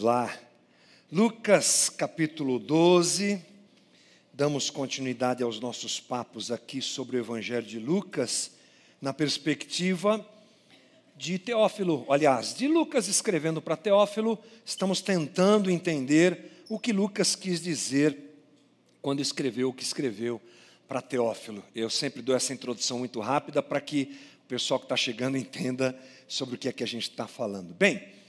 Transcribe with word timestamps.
lá. 0.00 0.34
Lucas 1.12 1.90
capítulo 1.90 2.58
12. 2.58 3.44
Damos 4.32 4.70
continuidade 4.70 5.42
aos 5.42 5.60
nossos 5.60 6.00
papos 6.00 6.50
aqui 6.50 6.80
sobre 6.80 7.16
o 7.16 7.20
Evangelho 7.20 7.66
de 7.66 7.78
Lucas, 7.78 8.52
na 9.00 9.12
perspectiva 9.12 10.26
de 11.16 11.38
Teófilo, 11.38 12.06
aliás, 12.08 12.54
de 12.54 12.66
Lucas 12.66 13.06
escrevendo 13.06 13.60
para 13.60 13.76
Teófilo, 13.76 14.38
estamos 14.64 15.02
tentando 15.02 15.70
entender 15.70 16.64
o 16.66 16.78
que 16.78 16.94
Lucas 16.94 17.36
quis 17.36 17.60
dizer 17.60 18.16
quando 19.02 19.20
escreveu 19.20 19.68
o 19.68 19.72
que 19.72 19.82
escreveu 19.82 20.40
para 20.88 21.02
Teófilo. 21.02 21.62
Eu 21.74 21.90
sempre 21.90 22.22
dou 22.22 22.34
essa 22.34 22.54
introdução 22.54 23.00
muito 23.00 23.20
rápida 23.20 23.62
para 23.62 23.82
que 23.82 24.18
o 24.44 24.48
pessoal 24.48 24.80
que 24.80 24.86
está 24.86 24.96
chegando 24.96 25.36
entenda 25.36 25.94
sobre 26.26 26.54
o 26.54 26.58
que 26.58 26.68
é 26.68 26.72
que 26.72 26.82
a 26.82 26.86
gente 26.86 27.10
está 27.10 27.26
falando. 27.26 27.74
Bem, 27.74 28.19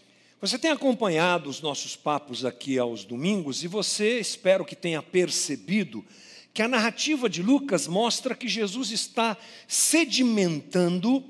você 0.42 0.58
tem 0.58 0.72
acompanhado 0.72 1.48
os 1.48 1.62
nossos 1.62 1.96
papos 1.96 2.44
aqui 2.44 2.80
aos 2.80 3.06
domingos 3.06 3.64
e 3.64 3.68
você, 3.68 4.20
espero 4.20 4.66
que 4.66 4.76
tenha 4.76 5.04
percebido, 5.04 6.04
que 6.52 6.64
a 6.64 6.68
narrativa 6.68 7.30
de 7.30 7.44
Lucas 7.44 7.88
mostra 7.88 8.36
que 8.36 8.48
Jesus 8.48 8.90
está 8.90 9.38
sedimentando 9.68 11.24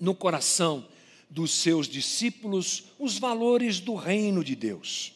no 0.00 0.14
coração 0.14 0.88
dos 1.28 1.50
seus 1.50 1.86
discípulos 1.86 2.84
os 2.98 3.18
valores 3.18 3.78
do 3.78 3.94
reino 3.94 4.42
de 4.42 4.56
Deus. 4.56 5.12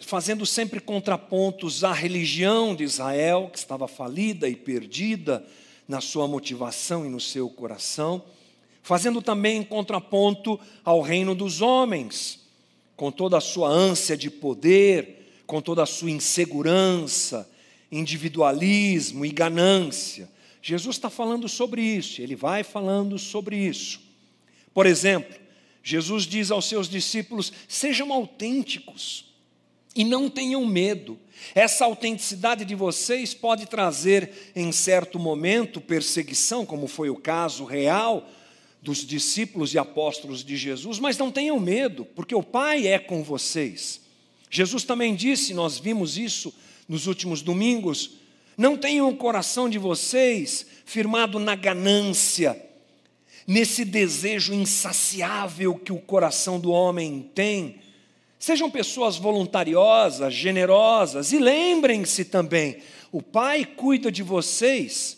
Fazendo 0.00 0.46
sempre 0.46 0.80
contrapontos 0.80 1.84
à 1.84 1.92
religião 1.92 2.74
de 2.74 2.84
Israel, 2.84 3.50
que 3.52 3.58
estava 3.58 3.86
falida 3.86 4.48
e 4.48 4.56
perdida 4.56 5.46
na 5.86 6.00
sua 6.00 6.26
motivação 6.26 7.04
e 7.04 7.10
no 7.10 7.20
seu 7.20 7.50
coração 7.50 8.24
fazendo 8.88 9.20
também 9.20 9.62
contraponto 9.62 10.58
ao 10.82 11.02
reino 11.02 11.34
dos 11.34 11.60
homens, 11.60 12.40
com 12.96 13.12
toda 13.12 13.36
a 13.36 13.40
sua 13.40 13.68
ânsia 13.68 14.16
de 14.16 14.30
poder, 14.30 15.42
com 15.46 15.60
toda 15.60 15.82
a 15.82 15.86
sua 15.86 16.10
insegurança, 16.10 17.46
individualismo 17.92 19.26
e 19.26 19.30
ganância. 19.30 20.26
Jesus 20.62 20.96
está 20.96 21.10
falando 21.10 21.50
sobre 21.50 21.82
isso, 21.82 22.22
ele 22.22 22.34
vai 22.34 22.64
falando 22.64 23.18
sobre 23.18 23.58
isso. 23.58 24.00
Por 24.72 24.86
exemplo, 24.86 25.38
Jesus 25.82 26.24
diz 26.24 26.50
aos 26.50 26.64
seus 26.64 26.88
discípulos: 26.88 27.52
sejam 27.68 28.10
autênticos 28.10 29.26
e 29.94 30.02
não 30.02 30.30
tenham 30.30 30.64
medo. 30.64 31.18
Essa 31.54 31.84
autenticidade 31.84 32.64
de 32.64 32.74
vocês 32.74 33.34
pode 33.34 33.66
trazer, 33.66 34.50
em 34.56 34.72
certo 34.72 35.18
momento, 35.18 35.78
perseguição, 35.78 36.64
como 36.64 36.86
foi 36.88 37.10
o 37.10 37.16
caso 37.16 37.66
real 37.66 38.26
dos 38.80 39.06
discípulos 39.06 39.74
e 39.74 39.78
apóstolos 39.78 40.44
de 40.44 40.56
Jesus, 40.56 40.98
mas 40.98 41.18
não 41.18 41.30
tenham 41.30 41.58
medo, 41.58 42.04
porque 42.04 42.34
o 42.34 42.42
Pai 42.42 42.86
é 42.86 42.98
com 42.98 43.22
vocês. 43.22 44.00
Jesus 44.50 44.84
também 44.84 45.14
disse, 45.14 45.52
nós 45.52 45.78
vimos 45.78 46.16
isso 46.16 46.54
nos 46.88 47.06
últimos 47.06 47.42
domingos, 47.42 48.12
não 48.56 48.76
tenham 48.76 49.08
o 49.08 49.16
coração 49.16 49.68
de 49.68 49.78
vocês 49.78 50.66
firmado 50.84 51.38
na 51.38 51.54
ganância, 51.54 52.60
nesse 53.46 53.84
desejo 53.84 54.54
insaciável 54.54 55.74
que 55.74 55.92
o 55.92 56.00
coração 56.00 56.58
do 56.58 56.70
homem 56.70 57.30
tem. 57.34 57.76
Sejam 58.38 58.70
pessoas 58.70 59.16
voluntariosas, 59.16 60.32
generosas 60.32 61.32
e 61.32 61.38
lembrem-se 61.38 62.24
também: 62.24 62.78
o 63.12 63.20
Pai 63.20 63.64
cuida 63.64 64.10
de 64.10 64.22
vocês 64.22 65.17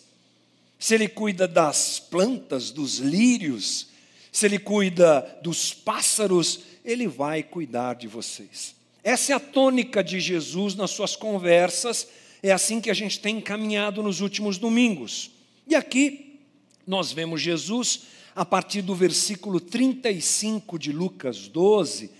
se 0.80 0.94
Ele 0.94 1.06
cuida 1.06 1.46
das 1.46 2.00
plantas, 2.00 2.70
dos 2.70 2.98
lírios, 2.98 3.88
se 4.32 4.46
Ele 4.46 4.58
cuida 4.58 5.38
dos 5.42 5.74
pássaros, 5.74 6.60
Ele 6.82 7.06
vai 7.06 7.42
cuidar 7.42 7.94
de 7.94 8.08
vocês. 8.08 8.74
Essa 9.04 9.32
é 9.32 9.36
a 9.36 9.40
tônica 9.40 10.02
de 10.02 10.18
Jesus 10.18 10.74
nas 10.74 10.90
suas 10.90 11.14
conversas, 11.14 12.08
é 12.42 12.50
assim 12.50 12.80
que 12.80 12.90
a 12.90 12.94
gente 12.94 13.20
tem 13.20 13.42
caminhado 13.42 14.02
nos 14.02 14.22
últimos 14.22 14.56
domingos. 14.56 15.30
E 15.68 15.74
aqui 15.74 16.40
nós 16.86 17.12
vemos 17.12 17.42
Jesus, 17.42 18.04
a 18.34 18.44
partir 18.44 18.80
do 18.80 18.94
versículo 18.94 19.60
35 19.60 20.78
de 20.78 20.92
Lucas 20.92 21.46
12, 21.46 22.10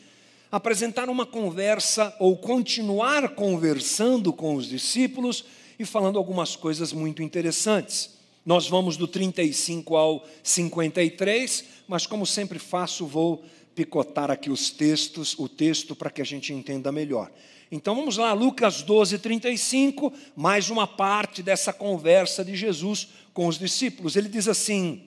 apresentar 0.53 1.09
uma 1.09 1.25
conversa 1.25 2.15
ou 2.21 2.37
continuar 2.37 3.31
conversando 3.31 4.34
com 4.34 4.54
os 4.54 4.69
discípulos 4.69 5.47
e 5.78 5.84
falando 5.87 6.19
algumas 6.19 6.56
coisas 6.56 6.92
muito 6.92 7.22
interessantes. 7.22 8.20
Nós 8.45 8.67
vamos 8.67 8.97
do 8.97 9.06
35 9.06 9.97
ao 9.97 10.27
53, 10.43 11.65
mas 11.87 12.06
como 12.06 12.25
sempre 12.25 12.59
faço, 12.59 13.06
vou 13.06 13.45
picotar 13.75 14.31
aqui 14.31 14.51
os 14.51 14.71
textos, 14.71 15.39
o 15.39 15.49
texto 15.49 15.95
para 15.95 16.11
que 16.11 16.23
a 16.23 16.25
gente 16.25 16.53
entenda 16.53 16.91
melhor. 16.91 17.31
Então 17.71 17.95
vamos 17.95 18.17
lá, 18.17 18.33
Lucas 18.33 18.83
12, 18.83 19.19
35, 19.19 20.12
mais 20.34 20.71
uma 20.71 20.87
parte 20.87 21.43
dessa 21.43 21.73
conversa 21.73 22.45
de 22.45 22.56
Jesus 22.56 23.09
com 23.33 23.47
os 23.47 23.59
discípulos. 23.59 24.17
Ele 24.17 24.28
diz 24.28 24.49
assim: 24.49 25.05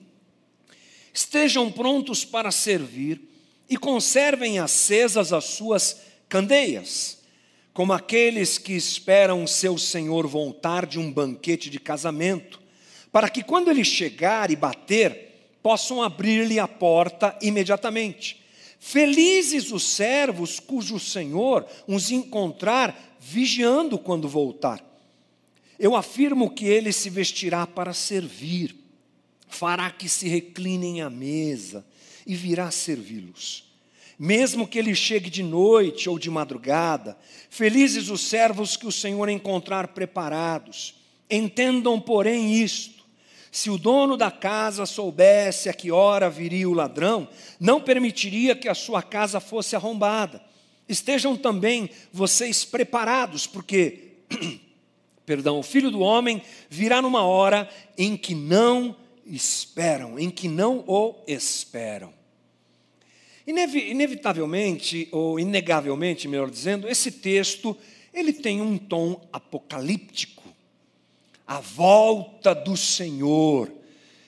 Estejam 1.13 1.71
prontos 1.71 2.23
para 2.23 2.51
servir 2.51 3.19
e 3.67 3.75
conservem 3.77 4.59
acesas 4.59 5.33
as 5.33 5.45
suas 5.45 6.01
candeias, 6.29 7.21
como 7.73 7.91
aqueles 7.91 8.57
que 8.57 8.73
esperam 8.73 9.45
seu 9.47 9.77
Senhor 9.77 10.27
voltar 10.27 10.85
de 10.85 10.99
um 10.99 11.11
banquete 11.11 11.69
de 11.69 11.79
casamento 11.79 12.62
para 13.13 13.29
que 13.29 13.43
quando 13.43 13.69
ele 13.69 13.85
chegar 13.85 14.49
e 14.49 14.55
bater, 14.55 15.51
possam 15.61 16.01
abrir-lhe 16.01 16.57
a 16.57 16.67
porta 16.67 17.37
imediatamente. 17.43 18.41
Felizes 18.79 19.71
os 19.71 19.83
servos 19.83 20.59
cujo 20.59 20.99
Senhor 20.99 21.63
os 21.87 22.09
encontrar 22.09 23.15
vigiando 23.19 23.99
quando 23.99 24.27
voltar. 24.27 24.83
Eu 25.77 25.95
afirmo 25.95 26.49
que 26.49 26.65
ele 26.65 26.91
se 26.91 27.07
vestirá 27.11 27.67
para 27.67 27.93
servir, 27.93 28.75
fará 29.47 29.91
que 29.91 30.09
se 30.09 30.27
reclinem 30.27 31.01
à 31.01 31.09
mesa 31.09 31.85
e 32.25 32.33
virá 32.33 32.71
servi-los. 32.71 33.71
Mesmo 34.17 34.67
que 34.67 34.79
ele 34.79 34.95
chegue 34.95 35.29
de 35.29 35.43
noite 35.43 36.09
ou 36.09 36.17
de 36.17 36.31
madrugada, 36.31 37.15
felizes 37.47 38.09
os 38.09 38.21
servos 38.21 38.75
que 38.75 38.87
o 38.87 38.91
Senhor 38.91 39.29
encontrar 39.29 39.89
preparados. 39.89 40.95
Entendam, 41.29 41.99
porém, 42.01 42.55
isto 42.55 43.02
se 43.53 43.69
o 43.69 43.77
dono 43.77 44.17
da 44.17 44.31
casa 44.31 44.83
soubesse 44.83 45.69
a 45.69 45.73
que 45.75 45.91
hora 45.91 46.27
viria 46.27 46.67
o 46.67 46.73
ladrão, 46.73 47.29
não 47.59 47.79
permitiria 47.79 48.55
que 48.55 48.67
a 48.67 48.73
sua 48.73 49.03
casa 49.03 49.39
fosse 49.39 49.75
arrombada. 49.75 50.41
Estejam 50.89 51.37
também 51.37 51.87
vocês 52.11 52.65
preparados, 52.65 53.45
porque, 53.45 54.13
perdão, 55.23 55.59
o 55.59 55.63
filho 55.63 55.91
do 55.91 55.99
homem 55.99 56.41
virá 56.67 56.99
numa 56.99 57.21
hora 57.21 57.69
em 57.95 58.17
que 58.17 58.33
não 58.33 58.95
esperam, 59.23 60.17
em 60.17 60.31
que 60.31 60.47
não 60.47 60.83
o 60.87 61.23
esperam. 61.27 62.11
Inevitavelmente, 63.45 65.07
ou 65.11 65.39
inegavelmente, 65.39 66.27
melhor 66.27 66.49
dizendo, 66.49 66.89
esse 66.89 67.11
texto 67.11 67.77
ele 68.11 68.33
tem 68.33 68.61
um 68.61 68.79
tom 68.79 69.21
apocalíptico 69.31 70.42
a 71.47 71.59
volta 71.59 72.53
do 72.53 72.75
Senhor. 72.75 73.71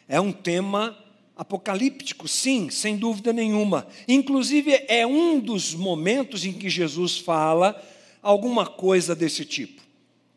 É 0.07 0.19
um 0.19 0.31
tema 0.31 0.97
apocalíptico, 1.35 2.27
sim, 2.27 2.69
sem 2.69 2.97
dúvida 2.97 3.33
nenhuma. 3.33 3.87
Inclusive, 4.07 4.85
é 4.87 5.05
um 5.05 5.40
dos 5.40 5.73
momentos 5.73 6.45
em 6.45 6.53
que 6.53 6.69
Jesus 6.69 7.17
fala 7.17 7.81
alguma 8.22 8.66
coisa 8.66 9.16
desse 9.16 9.43
tipo. 9.43 9.81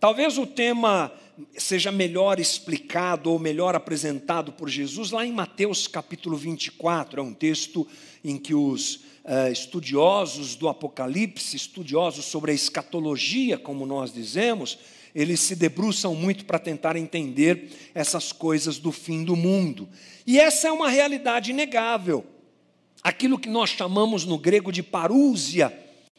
Talvez 0.00 0.38
o 0.38 0.46
tema 0.46 1.12
seja 1.56 1.92
melhor 1.92 2.40
explicado 2.40 3.30
ou 3.30 3.38
melhor 3.38 3.74
apresentado 3.74 4.52
por 4.52 4.68
Jesus 4.68 5.10
lá 5.10 5.24
em 5.24 5.32
Mateus 5.32 5.86
capítulo 5.86 6.36
24, 6.36 7.20
é 7.20 7.22
um 7.22 7.32
texto 7.32 7.86
em 8.24 8.36
que 8.36 8.54
os 8.54 8.96
uh, 8.96 9.52
estudiosos 9.52 10.56
do 10.56 10.68
Apocalipse, 10.68 11.56
estudiosos 11.56 12.24
sobre 12.24 12.50
a 12.50 12.54
escatologia, 12.54 13.56
como 13.56 13.86
nós 13.86 14.12
dizemos, 14.12 14.78
eles 15.14 15.40
se 15.40 15.56
debruçam 15.56 16.14
muito 16.14 16.44
para 16.44 16.58
tentar 16.58 16.96
entender 16.96 17.70
essas 17.94 18.32
coisas 18.32 18.78
do 18.78 18.92
fim 18.92 19.24
do 19.24 19.34
mundo. 19.34 19.88
E 20.26 20.38
essa 20.38 20.68
é 20.68 20.72
uma 20.72 20.88
realidade 20.88 21.50
inegável. 21.50 22.24
Aquilo 23.02 23.38
que 23.38 23.48
nós 23.48 23.70
chamamos 23.70 24.24
no 24.24 24.38
grego 24.38 24.70
de 24.70 24.82
parúzia, 24.82 25.72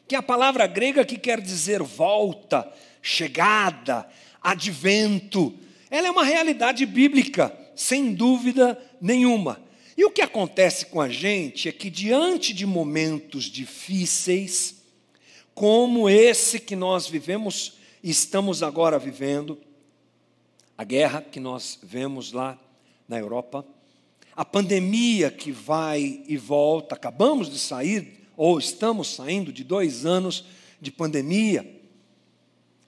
que 0.08 0.16
é 0.16 0.18
a 0.18 0.24
palavra 0.24 0.66
grega 0.66 1.06
que 1.06 1.18
quer 1.18 1.40
dizer 1.40 1.84
volta, 1.84 2.72
chegada, 3.02 4.10
advento. 4.42 5.54
Ela 5.92 6.08
é 6.08 6.12
uma 6.12 6.24
realidade 6.24 6.86
bíblica, 6.86 7.56
sem 7.76 8.14
dúvida 8.14 8.78
nenhuma. 9.00 9.62
E 9.96 10.06
o 10.06 10.12
que 10.12 10.22
acontece 10.22 10.86
com 10.86 11.02
a 11.02 11.10
gente 11.10 11.68
é 11.68 11.72
que, 11.72 11.90
diante 11.90 12.54
de 12.54 12.66
momentos 12.66 13.46
difíceis, 13.46 14.76
como 15.54 16.10
esse 16.10 16.58
que 16.58 16.76
nós 16.76 17.08
vivemos 17.08 17.74
estamos 18.04 18.64
agora 18.64 18.98
vivendo, 18.98 19.58
a 20.78 20.84
guerra 20.84 21.22
que 21.22 21.40
nós 21.40 21.80
vemos 21.84 22.32
lá 22.32 22.58
na 23.08 23.20
Europa, 23.20 23.66
a 24.36 24.46
pandemia 24.46 25.30
que 25.30 25.52
vai 25.52 26.24
e 26.26 26.38
volta, 26.38 26.96
acabamos 26.96 27.50
de 27.50 27.60
sair, 27.60 28.26
ou 28.38 28.58
estamos 28.58 29.14
saindo 29.14 29.52
de 29.52 29.64
dois 29.64 30.06
anos 30.06 30.46
de 30.80 30.92
pandemia. 30.92 31.82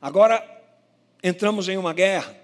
Agora 0.01 0.41
entramos 1.21 1.67
em 1.67 1.77
uma 1.77 1.93
guerra. 1.93 2.40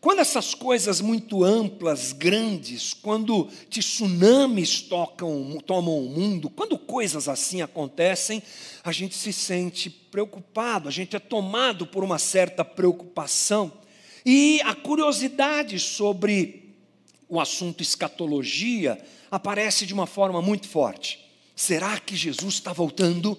Quando 0.00 0.20
essas 0.20 0.54
coisas 0.54 1.02
muito 1.02 1.44
amplas, 1.44 2.12
grandes, 2.12 2.94
quando 2.94 3.48
tsunamis 3.68 4.80
tocam, 4.80 5.58
tomam 5.66 5.98
o 5.98 6.08
mundo, 6.08 6.48
quando 6.48 6.78
coisas 6.78 7.28
assim 7.28 7.60
acontecem, 7.60 8.42
a 8.82 8.92
gente 8.92 9.14
se 9.14 9.30
sente 9.30 9.90
preocupado, 9.90 10.88
a 10.88 10.90
gente 10.90 11.14
é 11.14 11.18
tomado 11.18 11.86
por 11.86 12.02
uma 12.02 12.18
certa 12.18 12.64
preocupação. 12.64 13.70
E 14.24 14.62
a 14.64 14.74
curiosidade 14.74 15.78
sobre 15.78 16.74
o 17.28 17.38
assunto 17.38 17.82
escatologia 17.82 18.98
aparece 19.30 19.84
de 19.84 19.92
uma 19.92 20.06
forma 20.06 20.40
muito 20.40 20.66
forte. 20.66 21.30
Será 21.54 22.00
que 22.00 22.16
Jesus 22.16 22.54
está 22.54 22.72
voltando? 22.72 23.38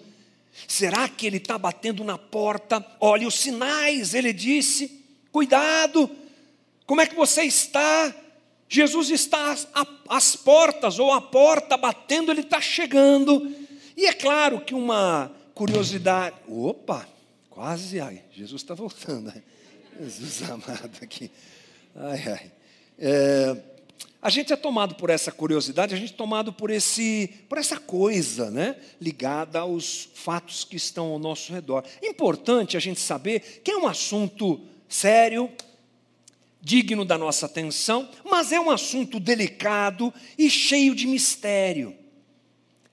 Será 0.67 1.09
que 1.09 1.25
ele 1.25 1.37
está 1.37 1.57
batendo 1.57 2.03
na 2.03 2.19
porta? 2.19 2.85
Olha 2.99 3.27
os 3.27 3.33
sinais, 3.33 4.13
ele 4.13 4.31
disse: 4.31 5.03
cuidado, 5.31 6.20
como 6.91 6.99
é 6.99 7.07
que 7.07 7.15
você 7.15 7.43
está? 7.43 8.13
Jesus 8.67 9.09
está 9.11 9.55
às 10.09 10.35
portas, 10.35 10.99
ou 10.99 11.13
a 11.13 11.21
porta 11.21 11.77
batendo, 11.77 12.33
ele 12.33 12.41
está 12.41 12.59
chegando. 12.59 13.49
E 13.95 14.07
é 14.07 14.11
claro 14.11 14.59
que 14.59 14.73
uma 14.73 15.31
curiosidade. 15.55 16.35
Opa, 16.49 17.07
quase, 17.49 18.01
ai, 18.01 18.21
Jesus 18.33 18.61
está 18.61 18.73
voltando. 18.73 19.31
Jesus 20.01 20.43
amado 20.51 20.91
aqui. 21.01 21.31
Ai, 21.95 22.23
ai. 22.27 22.51
É, 22.99 23.55
a 24.21 24.29
gente 24.29 24.51
é 24.51 24.57
tomado 24.57 24.95
por 24.95 25.09
essa 25.09 25.31
curiosidade, 25.31 25.95
a 25.95 25.97
gente 25.97 26.11
é 26.11 26.17
tomado 26.17 26.51
por, 26.51 26.69
esse, 26.69 27.29
por 27.47 27.57
essa 27.57 27.79
coisa, 27.79 28.51
né? 28.51 28.75
Ligada 28.99 29.59
aos 29.59 30.09
fatos 30.13 30.65
que 30.65 30.75
estão 30.75 31.05
ao 31.05 31.19
nosso 31.19 31.53
redor. 31.53 31.85
Importante 32.03 32.75
a 32.75 32.81
gente 32.81 32.99
saber 32.99 33.61
que 33.63 33.71
é 33.71 33.77
um 33.77 33.87
assunto 33.87 34.59
sério, 34.89 35.49
digno 36.61 37.03
da 37.03 37.17
nossa 37.17 37.47
atenção, 37.47 38.09
mas 38.23 38.51
é 38.51 38.59
um 38.59 38.69
assunto 38.69 39.19
delicado 39.19 40.13
e 40.37 40.49
cheio 40.49 40.93
de 40.93 41.07
mistério. 41.07 41.95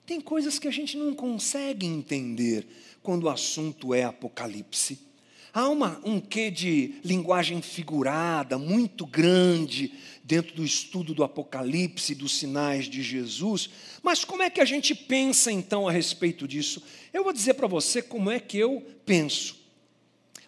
Tem 0.05 0.19
coisas 0.19 0.57
que 0.57 0.67
a 0.67 0.71
gente 0.71 0.97
não 0.97 1.13
consegue 1.13 1.85
entender 1.85 2.67
quando 3.03 3.25
o 3.25 3.29
assunto 3.29 3.93
é 3.93 4.03
Apocalipse. 4.03 5.07
Há 5.53 5.67
uma, 5.67 5.99
um 6.03 6.19
quê 6.19 6.51
de 6.51 6.95
linguagem 7.03 7.61
figurada 7.61 8.57
muito 8.57 9.05
grande 9.05 9.93
dentro 10.23 10.55
do 10.55 10.63
estudo 10.63 11.13
do 11.13 11.23
Apocalipse, 11.23 12.13
dos 12.13 12.37
sinais 12.37 12.85
de 12.85 13.01
Jesus, 13.01 13.69
mas 14.03 14.23
como 14.23 14.43
é 14.43 14.49
que 14.49 14.61
a 14.61 14.65
gente 14.65 14.93
pensa 14.93 15.51
então 15.51 15.87
a 15.87 15.91
respeito 15.91 16.47
disso? 16.47 16.83
Eu 17.11 17.23
vou 17.23 17.33
dizer 17.33 17.55
para 17.55 17.67
você 17.67 18.01
como 18.01 18.29
é 18.29 18.39
que 18.39 18.57
eu 18.57 18.85
penso, 19.05 19.57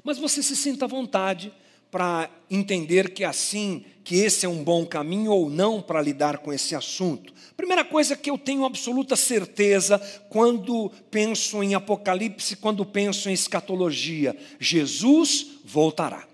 mas 0.03 0.19
você 0.19 0.43
se 0.43 0.55
sinta 0.55 0.85
à 0.85 0.87
vontade 0.87 1.51
para 1.91 2.29
entender 2.49 3.13
que 3.13 3.23
é 3.23 3.27
assim, 3.27 3.83
que 4.03 4.15
esse 4.15 4.45
é 4.45 4.49
um 4.49 4.63
bom 4.63 4.85
caminho 4.85 5.31
ou 5.31 5.49
não 5.49 5.81
para 5.81 6.01
lidar 6.01 6.37
com 6.37 6.51
esse 6.53 6.73
assunto. 6.73 7.33
Primeira 7.55 7.83
coisa 7.83 8.15
que 8.15 8.31
eu 8.31 8.37
tenho 8.37 8.65
absoluta 8.65 9.15
certeza 9.15 9.99
quando 10.29 10.91
penso 11.11 11.61
em 11.61 11.75
Apocalipse, 11.75 12.55
quando 12.55 12.85
penso 12.85 13.29
em 13.29 13.33
escatologia: 13.33 14.35
Jesus 14.59 15.47
voltará. 15.65 16.25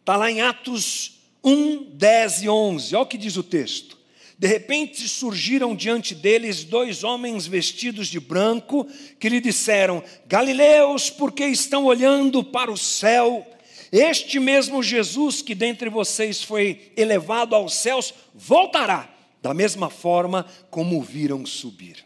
Está 0.00 0.16
lá 0.16 0.30
em 0.30 0.40
Atos 0.40 1.20
1, 1.44 1.90
10 1.92 2.42
e 2.42 2.48
11, 2.48 2.96
olha 2.96 3.02
o 3.02 3.06
que 3.06 3.18
diz 3.18 3.36
o 3.36 3.42
texto. 3.42 3.96
De 4.38 4.46
repente 4.46 5.08
surgiram 5.08 5.74
diante 5.74 6.14
deles 6.14 6.62
dois 6.62 7.02
homens 7.02 7.46
vestidos 7.46 8.08
de 8.08 8.20
branco, 8.20 8.86
que 9.18 9.28
lhe 9.28 9.40
disseram: 9.40 10.02
Galileus, 10.26 11.08
por 11.08 11.32
que 11.32 11.46
estão 11.46 11.84
olhando 11.84 12.42
para 12.44 12.70
o 12.70 12.76
céu? 12.76 13.46
Este 13.92 14.38
mesmo 14.38 14.82
Jesus 14.82 15.42
que 15.42 15.54
dentre 15.54 15.88
vocês 15.88 16.42
foi 16.42 16.92
elevado 16.96 17.54
aos 17.54 17.74
céus, 17.74 18.12
voltará 18.34 19.08
da 19.42 19.54
mesma 19.54 19.88
forma 19.90 20.46
como 20.70 20.98
o 20.98 21.02
viram 21.02 21.46
subir. 21.46 22.04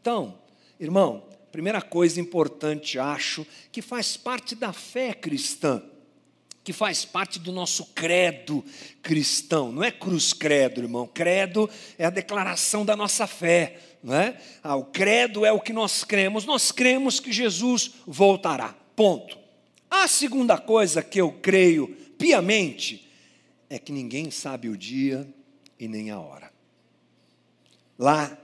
Então, 0.00 0.38
irmão, 0.80 1.24
primeira 1.52 1.82
coisa 1.82 2.20
importante, 2.20 2.98
acho, 2.98 3.46
que 3.70 3.82
faz 3.82 4.16
parte 4.16 4.54
da 4.54 4.72
fé 4.72 5.12
cristã, 5.12 5.82
que 6.64 6.72
faz 6.72 7.04
parte 7.04 7.38
do 7.38 7.52
nosso 7.52 7.84
credo 7.94 8.64
cristão. 9.02 9.70
Não 9.70 9.84
é 9.84 9.90
cruz 9.90 10.32
credo, 10.32 10.80
irmão. 10.80 11.06
Credo 11.06 11.68
é 11.98 12.06
a 12.06 12.10
declaração 12.10 12.84
da 12.84 12.96
nossa 12.96 13.26
fé. 13.26 13.78
Não 14.02 14.14
é? 14.14 14.38
Ah, 14.62 14.74
o 14.74 14.84
credo 14.84 15.44
é 15.44 15.52
o 15.52 15.60
que 15.60 15.72
nós 15.72 16.02
cremos. 16.02 16.46
Nós 16.46 16.72
cremos 16.72 17.20
que 17.20 17.30
Jesus 17.30 17.92
voltará. 18.06 18.74
Ponto. 18.96 19.43
A 20.02 20.08
segunda 20.08 20.58
coisa 20.58 21.02
que 21.02 21.20
eu 21.20 21.30
creio 21.30 21.86
piamente 22.18 23.08
é 23.70 23.78
que 23.78 23.92
ninguém 23.92 24.28
sabe 24.28 24.68
o 24.68 24.76
dia 24.76 25.26
e 25.78 25.86
nem 25.86 26.10
a 26.10 26.18
hora. 26.18 26.52
Lá 27.96 28.36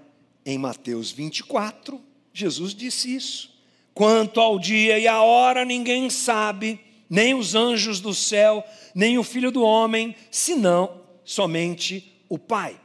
em 0.46 0.56
Mateus 0.56 1.10
24, 1.10 2.00
Jesus 2.32 2.72
disse 2.72 3.14
isso. 3.14 3.52
Quanto 3.92 4.40
ao 4.40 4.60
dia 4.60 4.96
e 4.98 5.08
a 5.08 5.22
hora, 5.22 5.64
ninguém 5.64 6.08
sabe, 6.08 6.80
nem 7.10 7.34
os 7.34 7.56
anjos 7.56 8.00
do 8.00 8.14
céu, 8.14 8.64
nem 8.94 9.18
o 9.18 9.24
filho 9.24 9.50
do 9.50 9.62
homem, 9.62 10.14
senão 10.30 11.02
somente 11.24 12.22
o 12.28 12.38
Pai. 12.38 12.80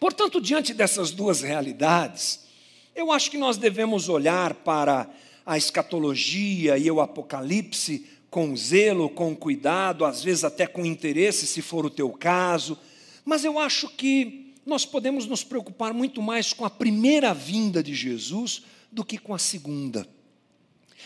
Portanto, 0.00 0.40
diante 0.40 0.72
dessas 0.72 1.10
duas 1.10 1.42
realidades, 1.42 2.46
eu 2.94 3.12
acho 3.12 3.30
que 3.30 3.38
nós 3.38 3.58
devemos 3.58 4.08
olhar 4.08 4.54
para 4.54 5.08
a 5.48 5.56
escatologia 5.56 6.76
e 6.76 6.90
o 6.90 7.00
apocalipse 7.00 8.04
com 8.28 8.54
zelo, 8.54 9.08
com 9.08 9.34
cuidado, 9.34 10.04
às 10.04 10.22
vezes 10.22 10.44
até 10.44 10.66
com 10.66 10.84
interesse, 10.84 11.46
se 11.46 11.62
for 11.62 11.86
o 11.86 11.90
teu 11.90 12.10
caso, 12.10 12.78
mas 13.24 13.46
eu 13.46 13.58
acho 13.58 13.88
que 13.88 14.52
nós 14.66 14.84
podemos 14.84 15.24
nos 15.24 15.42
preocupar 15.42 15.94
muito 15.94 16.20
mais 16.20 16.52
com 16.52 16.66
a 16.66 16.70
primeira 16.70 17.32
vinda 17.32 17.82
de 17.82 17.94
Jesus 17.94 18.62
do 18.92 19.02
que 19.02 19.16
com 19.16 19.32
a 19.32 19.38
segunda. 19.38 20.06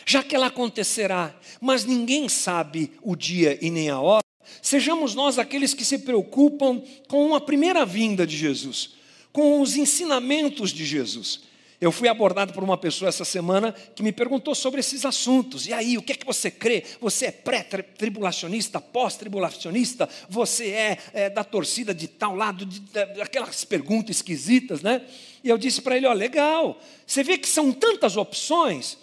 Já 0.04 0.24
que 0.24 0.34
ela 0.34 0.48
acontecerá, 0.48 1.38
mas 1.60 1.84
ninguém 1.84 2.28
sabe 2.28 2.90
o 3.00 3.14
dia 3.14 3.56
e 3.62 3.70
nem 3.70 3.90
a 3.90 4.00
hora, 4.00 4.24
sejamos 4.60 5.14
nós 5.14 5.38
aqueles 5.38 5.72
que 5.72 5.84
se 5.84 5.98
preocupam 5.98 6.82
com 7.06 7.32
a 7.36 7.40
primeira 7.40 7.86
vinda 7.86 8.26
de 8.26 8.36
Jesus, 8.36 8.94
com 9.32 9.60
os 9.60 9.76
ensinamentos 9.76 10.72
de 10.72 10.84
Jesus. 10.84 11.51
Eu 11.82 11.90
fui 11.90 12.06
abordado 12.06 12.52
por 12.52 12.62
uma 12.62 12.78
pessoa 12.78 13.08
essa 13.08 13.24
semana 13.24 13.72
que 13.72 14.04
me 14.04 14.12
perguntou 14.12 14.54
sobre 14.54 14.78
esses 14.78 15.04
assuntos. 15.04 15.66
E 15.66 15.72
aí, 15.72 15.98
o 15.98 16.02
que 16.02 16.12
é 16.12 16.14
que 16.14 16.24
você 16.24 16.48
crê? 16.48 16.84
Você 17.00 17.26
é 17.26 17.30
pré-tribulacionista, 17.32 18.80
pós-tribulacionista? 18.80 20.08
Você 20.28 20.70
é, 20.70 20.98
é, 21.12 21.28
da 21.28 21.42
torcida 21.42 21.92
de 21.92 22.06
tal 22.06 22.36
lado? 22.36 22.64
De, 22.64 22.78
de, 22.78 23.20
aquelas 23.20 23.64
perguntas 23.64 24.14
esquisitas, 24.14 24.80
né? 24.80 25.04
E 25.42 25.48
eu 25.48 25.58
disse 25.58 25.82
para 25.82 25.96
ele: 25.96 26.06
ó, 26.06 26.12
legal. 26.12 26.80
Você 27.04 27.24
vê 27.24 27.36
que 27.36 27.48
são 27.48 27.72
tantas 27.72 28.16
opções, 28.16 28.96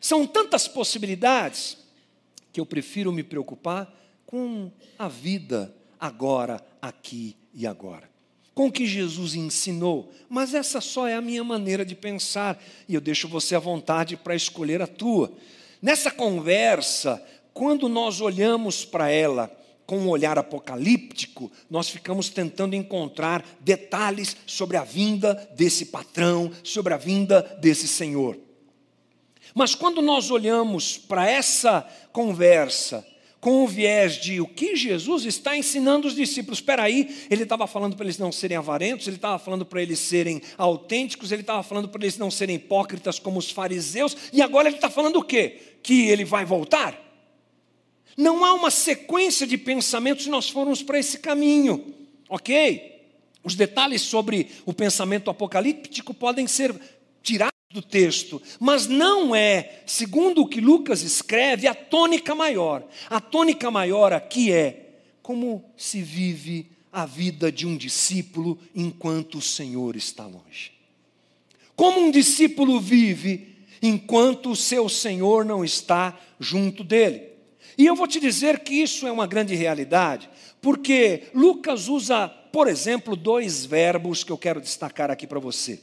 são 0.00 0.26
tantas 0.26 0.66
possibilidades, 0.66 1.76
que 2.50 2.58
eu 2.58 2.64
prefiro 2.64 3.12
me 3.12 3.22
preocupar 3.22 3.94
com 4.24 4.72
a 4.98 5.06
vida 5.06 5.76
agora, 6.00 6.64
aqui 6.80 7.36
e 7.52 7.66
agora 7.66 8.11
com 8.54 8.66
o 8.66 8.72
que 8.72 8.86
Jesus 8.86 9.34
ensinou, 9.34 10.12
mas 10.28 10.54
essa 10.54 10.80
só 10.80 11.06
é 11.06 11.14
a 11.14 11.20
minha 11.22 11.42
maneira 11.42 11.84
de 11.84 11.94
pensar 11.94 12.62
e 12.88 12.94
eu 12.94 13.00
deixo 13.00 13.26
você 13.26 13.54
à 13.54 13.58
vontade 13.58 14.16
para 14.16 14.34
escolher 14.34 14.82
a 14.82 14.86
tua. 14.86 15.32
Nessa 15.80 16.10
conversa, 16.10 17.22
quando 17.54 17.88
nós 17.88 18.20
olhamos 18.20 18.84
para 18.84 19.10
ela 19.10 19.50
com 19.86 19.98
um 19.98 20.08
olhar 20.08 20.38
apocalíptico, 20.38 21.50
nós 21.68 21.88
ficamos 21.88 22.28
tentando 22.28 22.76
encontrar 22.76 23.44
detalhes 23.60 24.36
sobre 24.46 24.76
a 24.76 24.84
vinda 24.84 25.34
desse 25.56 25.86
patrão, 25.86 26.50
sobre 26.62 26.94
a 26.94 26.96
vinda 26.96 27.42
desse 27.60 27.88
Senhor. 27.88 28.38
Mas 29.54 29.74
quando 29.74 30.00
nós 30.00 30.30
olhamos 30.30 30.96
para 30.96 31.28
essa 31.28 31.86
conversa 32.12 33.06
com 33.42 33.64
o 33.64 33.66
viés 33.66 34.20
de 34.20 34.40
o 34.40 34.46
que 34.46 34.76
Jesus 34.76 35.24
está 35.24 35.56
ensinando 35.56 36.06
os 36.06 36.14
discípulos. 36.14 36.60
Espera 36.60 36.84
aí, 36.84 37.26
ele 37.28 37.42
estava 37.42 37.66
falando 37.66 37.96
para 37.96 38.06
eles 38.06 38.16
não 38.16 38.30
serem 38.30 38.56
avarentos, 38.56 39.08
ele 39.08 39.16
estava 39.16 39.36
falando 39.36 39.66
para 39.66 39.82
eles 39.82 39.98
serem 39.98 40.40
autênticos, 40.56 41.32
ele 41.32 41.40
estava 41.40 41.60
falando 41.64 41.88
para 41.88 42.02
eles 42.02 42.16
não 42.16 42.30
serem 42.30 42.54
hipócritas 42.54 43.18
como 43.18 43.40
os 43.40 43.50
fariseus, 43.50 44.16
e 44.32 44.40
agora 44.40 44.68
ele 44.68 44.76
está 44.76 44.88
falando 44.88 45.16
o 45.16 45.24
quê? 45.24 45.58
Que 45.82 46.08
ele 46.08 46.24
vai 46.24 46.44
voltar? 46.44 46.96
Não 48.16 48.44
há 48.44 48.54
uma 48.54 48.70
sequência 48.70 49.44
de 49.44 49.58
pensamentos 49.58 50.22
se 50.22 50.30
nós 50.30 50.48
formos 50.48 50.80
para 50.80 51.00
esse 51.00 51.18
caminho, 51.18 51.92
ok? 52.28 53.10
Os 53.42 53.56
detalhes 53.56 54.02
sobre 54.02 54.52
o 54.64 54.72
pensamento 54.72 55.28
apocalíptico 55.28 56.14
podem 56.14 56.46
ser 56.46 56.72
tirados 57.24 57.51
do 57.72 57.82
texto, 57.82 58.40
mas 58.60 58.86
não 58.86 59.34
é, 59.34 59.82
segundo 59.86 60.42
o 60.42 60.48
que 60.48 60.60
Lucas 60.60 61.02
escreve, 61.02 61.66
a 61.66 61.74
tônica 61.74 62.34
maior. 62.34 62.86
A 63.08 63.20
tônica 63.20 63.70
maior 63.70 64.12
aqui 64.12 64.52
é 64.52 65.00
como 65.22 65.64
se 65.76 66.02
vive 66.02 66.70
a 66.92 67.06
vida 67.06 67.50
de 67.50 67.66
um 67.66 67.76
discípulo 67.76 68.58
enquanto 68.74 69.38
o 69.38 69.42
Senhor 69.42 69.96
está 69.96 70.26
longe. 70.26 70.72
Como 71.74 72.00
um 72.00 72.10
discípulo 72.10 72.78
vive 72.78 73.56
enquanto 73.80 74.50
o 74.50 74.56
seu 74.56 74.88
Senhor 74.88 75.44
não 75.44 75.64
está 75.64 76.18
junto 76.38 76.84
dele. 76.84 77.32
E 77.78 77.86
eu 77.86 77.96
vou 77.96 78.06
te 78.06 78.20
dizer 78.20 78.60
que 78.60 78.74
isso 78.74 79.06
é 79.06 79.12
uma 79.12 79.26
grande 79.26 79.54
realidade, 79.54 80.28
porque 80.60 81.24
Lucas 81.34 81.88
usa, 81.88 82.28
por 82.28 82.68
exemplo, 82.68 83.16
dois 83.16 83.64
verbos 83.64 84.22
que 84.22 84.30
eu 84.30 84.36
quero 84.36 84.60
destacar 84.60 85.10
aqui 85.10 85.26
para 85.26 85.40
você. 85.40 85.80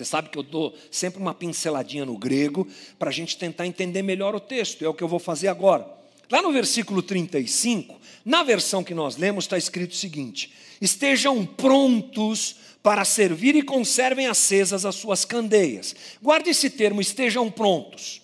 Você 0.00 0.04
sabe 0.06 0.30
que 0.30 0.38
eu 0.38 0.42
dou 0.42 0.74
sempre 0.90 1.20
uma 1.20 1.34
pinceladinha 1.34 2.06
no 2.06 2.16
grego 2.16 2.66
para 2.98 3.10
a 3.10 3.12
gente 3.12 3.36
tentar 3.36 3.66
entender 3.66 4.00
melhor 4.00 4.34
o 4.34 4.40
texto, 4.40 4.82
é 4.82 4.88
o 4.88 4.94
que 4.94 5.04
eu 5.04 5.08
vou 5.08 5.18
fazer 5.18 5.48
agora. 5.48 5.86
Lá 6.30 6.40
no 6.40 6.50
versículo 6.50 7.02
35, 7.02 8.00
na 8.24 8.42
versão 8.42 8.82
que 8.82 8.94
nós 8.94 9.18
lemos, 9.18 9.44
está 9.44 9.58
escrito 9.58 9.90
o 9.90 9.96
seguinte: 9.96 10.54
Estejam 10.80 11.44
prontos 11.44 12.56
para 12.82 13.04
servir 13.04 13.54
e 13.56 13.62
conservem 13.62 14.26
acesas 14.26 14.86
as 14.86 14.94
suas 14.94 15.26
candeias. 15.26 15.94
Guarde 16.22 16.48
esse 16.48 16.70
termo, 16.70 17.02
estejam 17.02 17.50
prontos. 17.50 18.22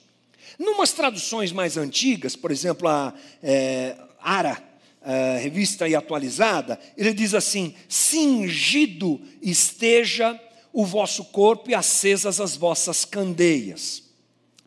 Numas 0.58 0.92
traduções 0.92 1.52
mais 1.52 1.76
antigas, 1.76 2.34
por 2.34 2.50
exemplo, 2.50 2.88
a 2.88 3.12
é, 3.42 3.98
Ara, 4.18 4.62
a 5.02 5.36
revista 5.36 5.86
e 5.86 5.94
atualizada, 5.94 6.80
ele 6.96 7.12
diz 7.12 7.34
assim: 7.34 7.74
cingido 7.86 9.20
esteja 9.42 10.40
o 10.76 10.84
vosso 10.84 11.24
corpo 11.24 11.70
e 11.70 11.74
acesas 11.74 12.38
as 12.38 12.54
vossas 12.54 13.06
candeias. 13.06 14.02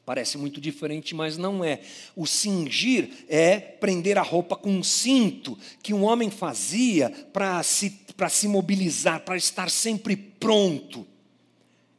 Parece 0.04 0.40
muito 0.40 0.60
diferente, 0.60 1.14
mas 1.14 1.38
não 1.38 1.64
é. 1.64 1.82
O 2.16 2.26
cingir 2.26 3.26
é 3.30 3.60
prender 3.60 4.18
a 4.18 4.24
roupa 4.24 4.56
com 4.56 4.72
um 4.72 4.82
cinto 4.82 5.56
que 5.84 5.94
um 5.94 6.04
homem 6.04 6.32
fazia 6.32 7.12
para 7.32 7.62
se, 7.62 7.96
se 8.32 8.48
mobilizar, 8.48 9.20
para 9.20 9.38
estar 9.38 9.70
sempre 9.70 10.18
pronto. 10.18 11.06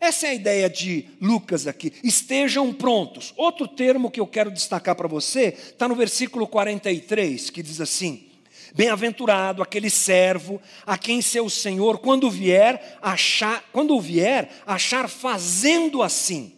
Essa 0.01 0.27
é 0.27 0.31
a 0.31 0.35
ideia 0.35 0.69
de 0.69 1.07
Lucas 1.21 1.69
aqui. 1.69 1.93
Estejam 2.03 2.73
prontos. 2.73 3.33
Outro 3.37 3.69
termo 3.69 4.11
que 4.11 4.19
eu 4.19 4.27
quero 4.27 4.51
destacar 4.51 4.97
para 4.97 5.07
você 5.07 5.55
está 5.57 5.87
no 5.87 5.95
versículo 5.95 6.49
43, 6.49 7.49
que 7.51 7.63
diz 7.63 7.81
assim: 7.81 8.30
Bem-aventurado 8.75 9.63
aquele 9.63 9.91
servo 9.91 10.61
a 10.87 10.97
quem 10.97 11.21
seu 11.21 11.49
senhor, 11.51 11.99
quando 11.99 12.31
vier, 12.31 12.99
achar, 13.03 13.65
quando 13.73 14.01
vier, 14.01 14.51
achar 14.67 15.09
fazendo 15.09 16.03
assim. 16.03 16.55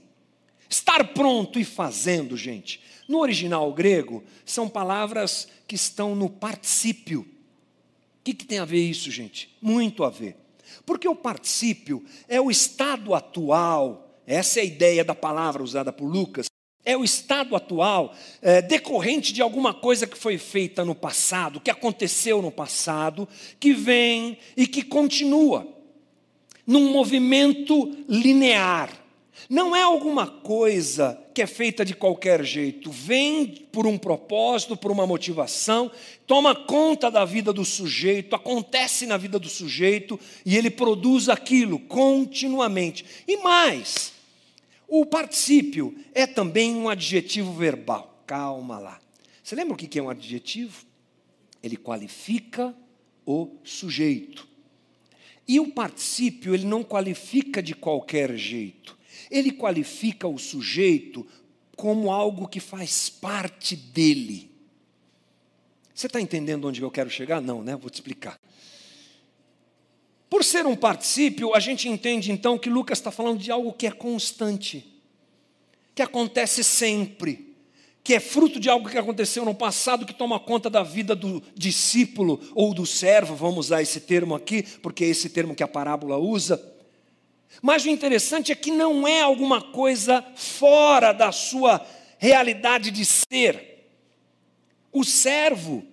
Estar 0.69 1.13
pronto 1.13 1.59
e 1.59 1.65
fazendo, 1.65 2.37
gente. 2.37 2.81
No 3.09 3.19
original 3.19 3.73
grego, 3.73 4.23
são 4.45 4.69
palavras 4.69 5.49
que 5.67 5.75
estão 5.75 6.15
no 6.15 6.31
particípio. 6.31 7.21
O 7.21 7.27
que, 8.25 8.33
que 8.33 8.45
tem 8.45 8.59
a 8.59 8.65
ver 8.65 8.83
isso, 8.83 9.11
gente? 9.11 9.55
Muito 9.61 10.05
a 10.05 10.11
ver. 10.11 10.37
Porque 10.87 11.09
o 11.09 11.15
particípio 11.15 12.05
é 12.29 12.41
o 12.41 12.51
estado 12.51 13.15
atual, 13.15 14.21
essa 14.27 14.61
é 14.61 14.63
a 14.63 14.67
ideia 14.67 15.05
da 15.05 15.15
palavra 15.15 15.63
usada 15.63 15.93
por 15.93 16.07
Lucas, 16.07 16.47
é 16.85 16.97
o 16.97 17.05
estado 17.05 17.55
atual 17.55 18.15
é, 18.41 18.61
decorrente 18.61 19.33
de 19.33 19.41
alguma 19.41 19.73
coisa 19.73 20.07
que 20.07 20.19
foi 20.19 20.37
feita 20.39 20.85
no 20.85 20.95
passado, 20.95 21.61
que 21.61 21.71
aconteceu 21.71 22.43
no 22.43 22.51
passado, 22.51 23.29
que 23.61 23.73
vem 23.73 24.39
e 24.57 24.67
que 24.67 24.83
continua 24.83 25.67
num 26.67 26.91
movimento 26.91 27.91
linear. 28.09 28.91
Não 29.49 29.75
é 29.75 29.83
alguma 29.83 30.27
coisa 30.27 31.19
que 31.35 31.43
é 31.43 31.47
feita 31.47 31.85
de 31.85 31.95
qualquer 31.95 32.45
jeito, 32.45 32.91
vem 32.91 33.47
por 33.73 33.87
um 33.87 33.97
propósito, 33.97 34.77
por 34.77 34.91
uma 34.91 35.07
motivação, 35.07 35.91
toma 36.27 36.55
conta 36.55 37.11
da 37.11 37.25
vida 37.25 37.53
do 37.53 37.65
sujeito, 37.65 38.37
acontece 38.37 39.07
na 39.07 39.17
vida 39.17 39.39
do 39.39 39.49
sujeito 39.49 40.21
e 40.45 40.57
ele 40.57 40.71
produz 40.71 41.29
aquilo 41.29 41.79
continuamente. 41.79 43.05
E 43.27 43.39
mais, 43.39 44.13
o 45.01 45.07
particípio 45.07 45.97
é 46.15 46.27
também 46.27 46.75
um 46.75 46.89
adjetivo 46.89 47.53
verbal. 47.53 48.23
Calma 48.27 48.79
lá. 48.79 49.01
Você 49.43 49.55
lembra 49.55 49.75
o 49.75 49.77
que 49.77 49.99
é 49.99 50.03
um 50.03 50.11
adjetivo? 50.11 50.85
Ele 51.63 51.77
qualifica 51.77 52.75
o 53.25 53.57
sujeito. 53.63 54.47
E 55.47 55.59
o 55.59 55.73
particípio, 55.73 56.55
ele 56.55 56.67
não 56.67 56.83
qualifica 56.83 57.63
de 57.63 57.75
qualquer 57.75 58.37
jeito 58.37 58.97
ele 59.33 59.51
qualifica 59.51 60.29
o 60.29 60.39
sujeito 60.39 61.27
como 61.75 62.13
algo 62.13 62.47
que 62.47 62.61
faz 62.61 63.09
parte 63.09 63.75
dele. 63.75 64.51
Você 65.95 66.07
está 66.07 66.21
entendendo 66.21 66.69
onde 66.69 66.83
eu 66.83 66.91
quero 66.91 67.09
chegar? 67.09 67.41
Não, 67.41 67.63
né? 67.63 67.75
Vou 67.75 67.89
te 67.89 67.95
explicar. 67.95 68.39
Por 70.33 70.43
ser 70.43 70.65
um 70.65 70.75
particípio, 70.75 71.55
a 71.55 71.61
gente 71.61 71.91
entende 71.91 72.33
então 72.33 72.57
que 72.57 72.71
Lucas 72.71 72.97
está 72.97 73.11
falando 73.11 73.39
de 73.39 73.51
algo 73.51 73.71
que 73.71 73.87
é 73.87 73.91
constante, 73.91 74.83
que 75.95 76.01
acontece 76.01 76.65
sempre, 76.65 77.55
que 78.03 78.15
é 78.15 78.19
fruto 78.19 78.59
de 78.59 78.71
algo 78.71 78.89
que 78.89 78.97
aconteceu 78.97 79.45
no 79.45 79.55
passado, 79.55 80.07
que 80.07 80.15
toma 80.15 80.41
conta 80.41 80.71
da 80.71 80.83
vida 80.83 81.15
do 81.15 81.43
discípulo 81.55 82.41
ou 82.55 82.73
do 82.73 82.87
servo, 82.87 83.37
vamos 83.37 83.67
usar 83.67 83.83
esse 83.83 84.01
termo 84.01 84.35
aqui, 84.35 84.63
porque 84.81 85.05
é 85.05 85.09
esse 85.09 85.29
termo 85.29 85.55
que 85.55 85.63
a 85.63 85.69
parábola 85.69 86.17
usa. 86.17 86.59
Mas 87.61 87.85
o 87.85 87.91
interessante 87.91 88.51
é 88.51 88.55
que 88.55 88.71
não 88.71 89.07
é 89.07 89.21
alguma 89.21 89.61
coisa 89.61 90.25
fora 90.35 91.13
da 91.13 91.31
sua 91.31 91.87
realidade 92.17 92.91
de 92.91 93.05
ser. 93.05 93.87
O 94.91 95.05
servo, 95.05 95.85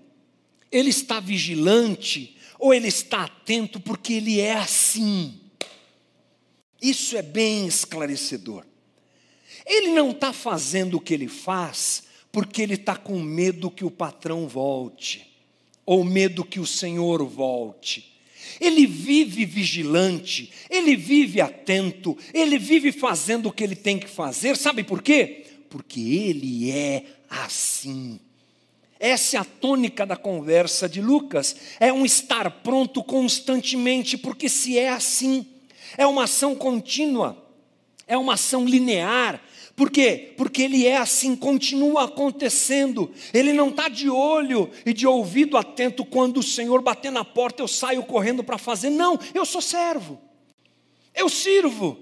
ele 0.71 0.91
está 0.91 1.19
vigilante 1.19 2.38
ou 2.59 2.73
ele 2.73 2.89
está 2.89 3.23
atento 3.23 3.79
porque 3.79 4.13
ele 4.13 4.41
é 4.41 4.53
assim. 4.53 5.39
Isso 6.81 7.17
é 7.17 7.21
bem 7.21 7.65
esclarecedor. 7.65 8.65
Ele 9.65 9.91
não 9.91 10.11
está 10.11 10.33
fazendo 10.33 10.97
o 10.97 11.01
que 11.01 11.13
ele 11.13 11.27
faz 11.27 12.03
porque 12.31 12.61
ele 12.61 12.75
está 12.75 12.95
com 12.95 13.19
medo 13.19 13.71
que 13.71 13.83
o 13.83 13.89
patrão 13.89 14.47
volte, 14.47 15.27
ou 15.85 16.03
medo 16.03 16.45
que 16.45 16.59
o 16.59 16.65
senhor 16.65 17.25
volte. 17.25 18.19
Ele 18.59 18.85
vive 18.85 19.45
vigilante, 19.45 20.51
ele 20.69 20.95
vive 20.95 21.41
atento, 21.41 22.17
ele 22.33 22.57
vive 22.57 22.91
fazendo 22.91 23.47
o 23.47 23.51
que 23.51 23.63
ele 23.63 23.75
tem 23.75 23.97
que 23.97 24.07
fazer. 24.07 24.55
Sabe 24.57 24.83
por 24.83 25.01
quê? 25.01 25.45
Porque 25.69 25.99
ele 25.99 26.71
é 26.71 27.03
assim. 27.29 28.19
Essa 28.99 29.37
é 29.37 29.39
a 29.39 29.45
tônica 29.45 30.05
da 30.05 30.17
conversa 30.17 30.89
de 30.89 31.01
Lucas. 31.01 31.55
É 31.79 31.91
um 31.93 32.05
estar 32.05 32.49
pronto 32.61 33.01
constantemente, 33.01 34.17
porque 34.17 34.49
se 34.49 34.77
é 34.77 34.89
assim, 34.89 35.45
é 35.97 36.05
uma 36.05 36.25
ação 36.25 36.53
contínua, 36.53 37.37
é 38.05 38.17
uma 38.17 38.33
ação 38.33 38.65
linear, 38.65 39.41
por 39.79 39.89
quê? 39.89 40.33
Porque 40.35 40.63
ele 40.63 40.85
é 40.85 40.97
assim, 40.97 41.37
continua 41.37 42.03
acontecendo. 42.03 43.09
Ele 43.33 43.53
não 43.53 43.69
está 43.69 43.87
de 43.87 44.09
olho 44.09 44.69
e 44.85 44.91
de 44.91 45.07
ouvido 45.07 45.55
atento 45.55 46.03
quando 46.03 46.39
o 46.41 46.43
Senhor 46.43 46.81
bater 46.81 47.09
na 47.09 47.23
porta, 47.23 47.63
eu 47.63 47.67
saio 47.67 48.03
correndo 48.03 48.43
para 48.43 48.57
fazer. 48.57 48.89
Não, 48.89 49.17
eu 49.33 49.45
sou 49.45 49.61
servo. 49.61 50.19
Eu 51.15 51.29
sirvo. 51.29 51.97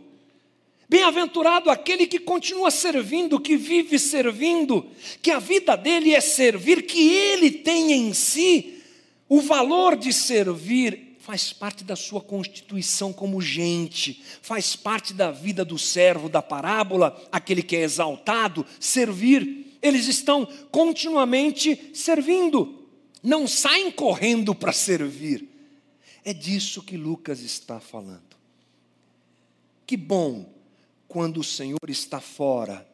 Bem-aventurado 0.90 1.70
aquele 1.70 2.08
que 2.08 2.18
continua 2.18 2.72
servindo, 2.72 3.42
que 3.42 3.58
vive 3.58 4.00
servindo, 4.00 4.90
que 5.22 5.32
a 5.32 5.40
vida 5.40 5.76
dele 5.76 6.14
é 6.14 6.22
servir, 6.22 6.84
que 6.84 7.10
ele 7.10 7.52
tem 7.52 7.92
em 7.92 8.14
si 8.14 8.82
o 9.28 9.42
valor 9.42 9.98
de 9.98 10.14
servir 10.14 11.18
faz 11.20 11.52
parte 11.52 11.84
da 11.84 11.98
sua 11.98 12.22
constituição 12.22 13.12
como 13.12 13.42
gente, 13.42 14.24
faz 14.42 14.78
parte 14.78 15.14
da 15.14 15.30
vida 15.30 15.66
do 15.66 15.78
servo 15.78 16.30
da 16.30 16.42
parábola, 16.42 17.22
aquele 17.30 17.62
que 17.62 17.76
é 17.76 17.82
exaltado, 17.82 18.66
servir. 18.80 19.78
Eles 19.82 20.08
estão 20.08 20.46
continuamente 20.72 21.92
servindo, 21.94 22.88
não 23.22 23.46
saem 23.46 23.92
correndo 23.92 24.56
para 24.56 24.72
servir. 24.72 25.50
É 26.24 26.34
disso 26.34 26.82
que 26.82 26.96
Lucas 26.96 27.42
está 27.42 27.78
falando. 27.78 28.38
Que 29.86 29.98
bom 29.98 30.57
quando 31.08 31.40
o 31.40 31.44
Senhor 31.44 31.90
está 31.90 32.20
fora 32.20 32.88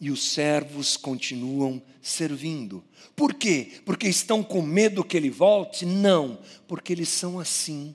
e 0.00 0.10
os 0.10 0.32
servos 0.32 0.96
continuam 0.96 1.82
servindo. 2.02 2.84
Por 3.14 3.34
quê? 3.34 3.72
Porque 3.84 4.06
estão 4.06 4.42
com 4.42 4.60
medo 4.60 5.04
que 5.04 5.16
ele 5.16 5.30
volte? 5.30 5.86
Não, 5.86 6.38
porque 6.68 6.92
eles 6.92 7.08
são 7.08 7.40
assim. 7.40 7.94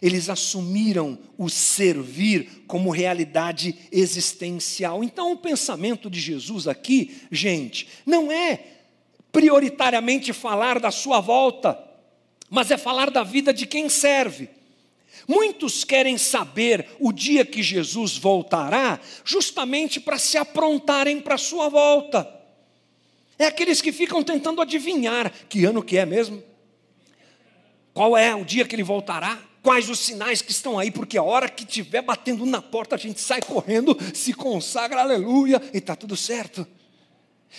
Eles 0.00 0.30
assumiram 0.30 1.18
o 1.36 1.50
servir 1.50 2.64
como 2.66 2.90
realidade 2.90 3.76
existencial. 3.92 5.04
Então, 5.04 5.32
o 5.32 5.36
pensamento 5.36 6.08
de 6.08 6.18
Jesus 6.18 6.66
aqui, 6.66 7.22
gente, 7.30 7.86
não 8.06 8.32
é 8.32 8.64
prioritariamente 9.30 10.32
falar 10.32 10.80
da 10.80 10.90
sua 10.90 11.20
volta, 11.20 11.78
mas 12.48 12.70
é 12.70 12.78
falar 12.78 13.10
da 13.10 13.22
vida 13.22 13.52
de 13.52 13.66
quem 13.66 13.88
serve. 13.88 14.48
Muitos 15.26 15.84
querem 15.84 16.18
saber 16.18 16.88
o 16.98 17.12
dia 17.12 17.44
que 17.44 17.62
Jesus 17.62 18.16
voltará, 18.16 19.00
justamente 19.24 20.00
para 20.00 20.18
se 20.18 20.36
aprontarem 20.36 21.20
para 21.20 21.36
a 21.36 21.38
sua 21.38 21.68
volta. 21.68 22.28
É 23.38 23.46
aqueles 23.46 23.80
que 23.80 23.92
ficam 23.92 24.22
tentando 24.22 24.60
adivinhar 24.60 25.32
que 25.48 25.64
ano 25.64 25.82
que 25.82 25.96
é 25.96 26.06
mesmo. 26.06 26.42
Qual 27.94 28.16
é 28.16 28.34
o 28.34 28.44
dia 28.44 28.64
que 28.64 28.74
ele 28.74 28.82
voltará? 28.82 29.38
Quais 29.62 29.88
os 29.88 30.00
sinais 30.00 30.42
que 30.42 30.50
estão 30.50 30.78
aí? 30.78 30.90
Porque 30.90 31.16
a 31.16 31.22
hora 31.22 31.48
que 31.48 31.64
estiver 31.64 32.02
batendo 32.02 32.44
na 32.44 32.60
porta, 32.60 32.96
a 32.96 32.98
gente 32.98 33.20
sai 33.20 33.40
correndo, 33.40 33.96
se 34.12 34.32
consagra, 34.32 35.00
aleluia, 35.00 35.62
e 35.72 35.78
está 35.78 35.94
tudo 35.94 36.16
certo. 36.16 36.66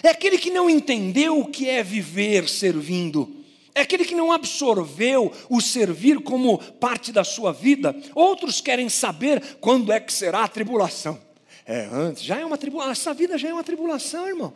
É 0.01 0.09
aquele 0.09 0.37
que 0.37 0.49
não 0.49 0.69
entendeu 0.69 1.39
o 1.39 1.47
que 1.47 1.69
é 1.69 1.83
viver 1.83 2.49
servindo. 2.49 3.42
É 3.75 3.81
aquele 3.81 4.05
que 4.05 4.13
não 4.13 4.31
absorveu 4.31 5.31
o 5.49 5.59
servir 5.59 6.19
como 6.19 6.57
parte 6.57 7.11
da 7.11 7.23
sua 7.23 7.51
vida. 7.51 7.95
Outros 8.13 8.61
querem 8.61 8.87
saber 8.87 9.57
quando 9.59 9.91
é 9.91 9.99
que 9.99 10.13
será 10.13 10.43
a 10.43 10.47
tribulação. 10.47 11.19
É 11.65 11.87
antes, 11.91 12.23
já 12.23 12.39
é 12.39 12.45
uma 12.45 12.57
tribulação. 12.57 12.91
Essa 12.91 13.13
vida 13.13 13.37
já 13.37 13.49
é 13.49 13.53
uma 13.53 13.63
tribulação, 13.63 14.27
irmão. 14.27 14.53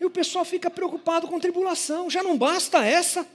E 0.00 0.04
o 0.04 0.10
pessoal 0.10 0.44
fica 0.44 0.70
preocupado 0.70 1.26
com 1.26 1.40
tribulação. 1.40 2.08
Já 2.08 2.22
não 2.22 2.38
basta 2.38 2.84
essa. 2.84 3.26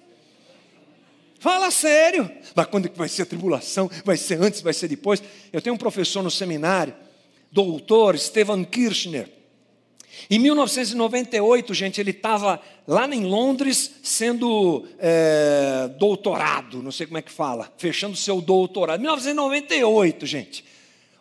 Fala 1.39 1.69
sério. 1.69 2.31
Mas 2.55 2.65
quando 2.67 2.85
é 2.85 2.89
que 2.89 2.97
vai 2.97 3.09
ser 3.09 3.23
a 3.23 3.25
tribulação? 3.25 3.89
Vai 4.03 4.17
ser 4.17 4.41
antes, 4.41 4.61
vai 4.61 4.73
ser 4.73 4.87
depois? 4.87 5.21
Eu 5.51 5.61
tenho 5.61 5.75
um 5.75 5.77
professor 5.77 6.23
no 6.23 6.31
seminário, 6.31 6.95
doutor 7.51 8.17
Stephen 8.17 8.63
Kirchner. 8.63 9.29
Em 10.29 10.39
1998, 10.39 11.74
gente, 11.74 12.01
ele 12.01 12.12
estava 12.12 12.62
lá 12.88 13.07
em 13.07 13.25
Londres 13.25 13.95
sendo 14.03 14.86
é, 15.00 15.89
doutorado, 16.00 16.81
não 16.81 16.91
sei 16.91 17.05
como 17.05 17.17
é 17.17 17.22
que 17.22 17.31
fala, 17.31 17.72
fechando 17.77 18.15
seu 18.15 18.41
doutorado. 18.41 19.00
1998, 19.00 20.25
gente. 20.25 20.65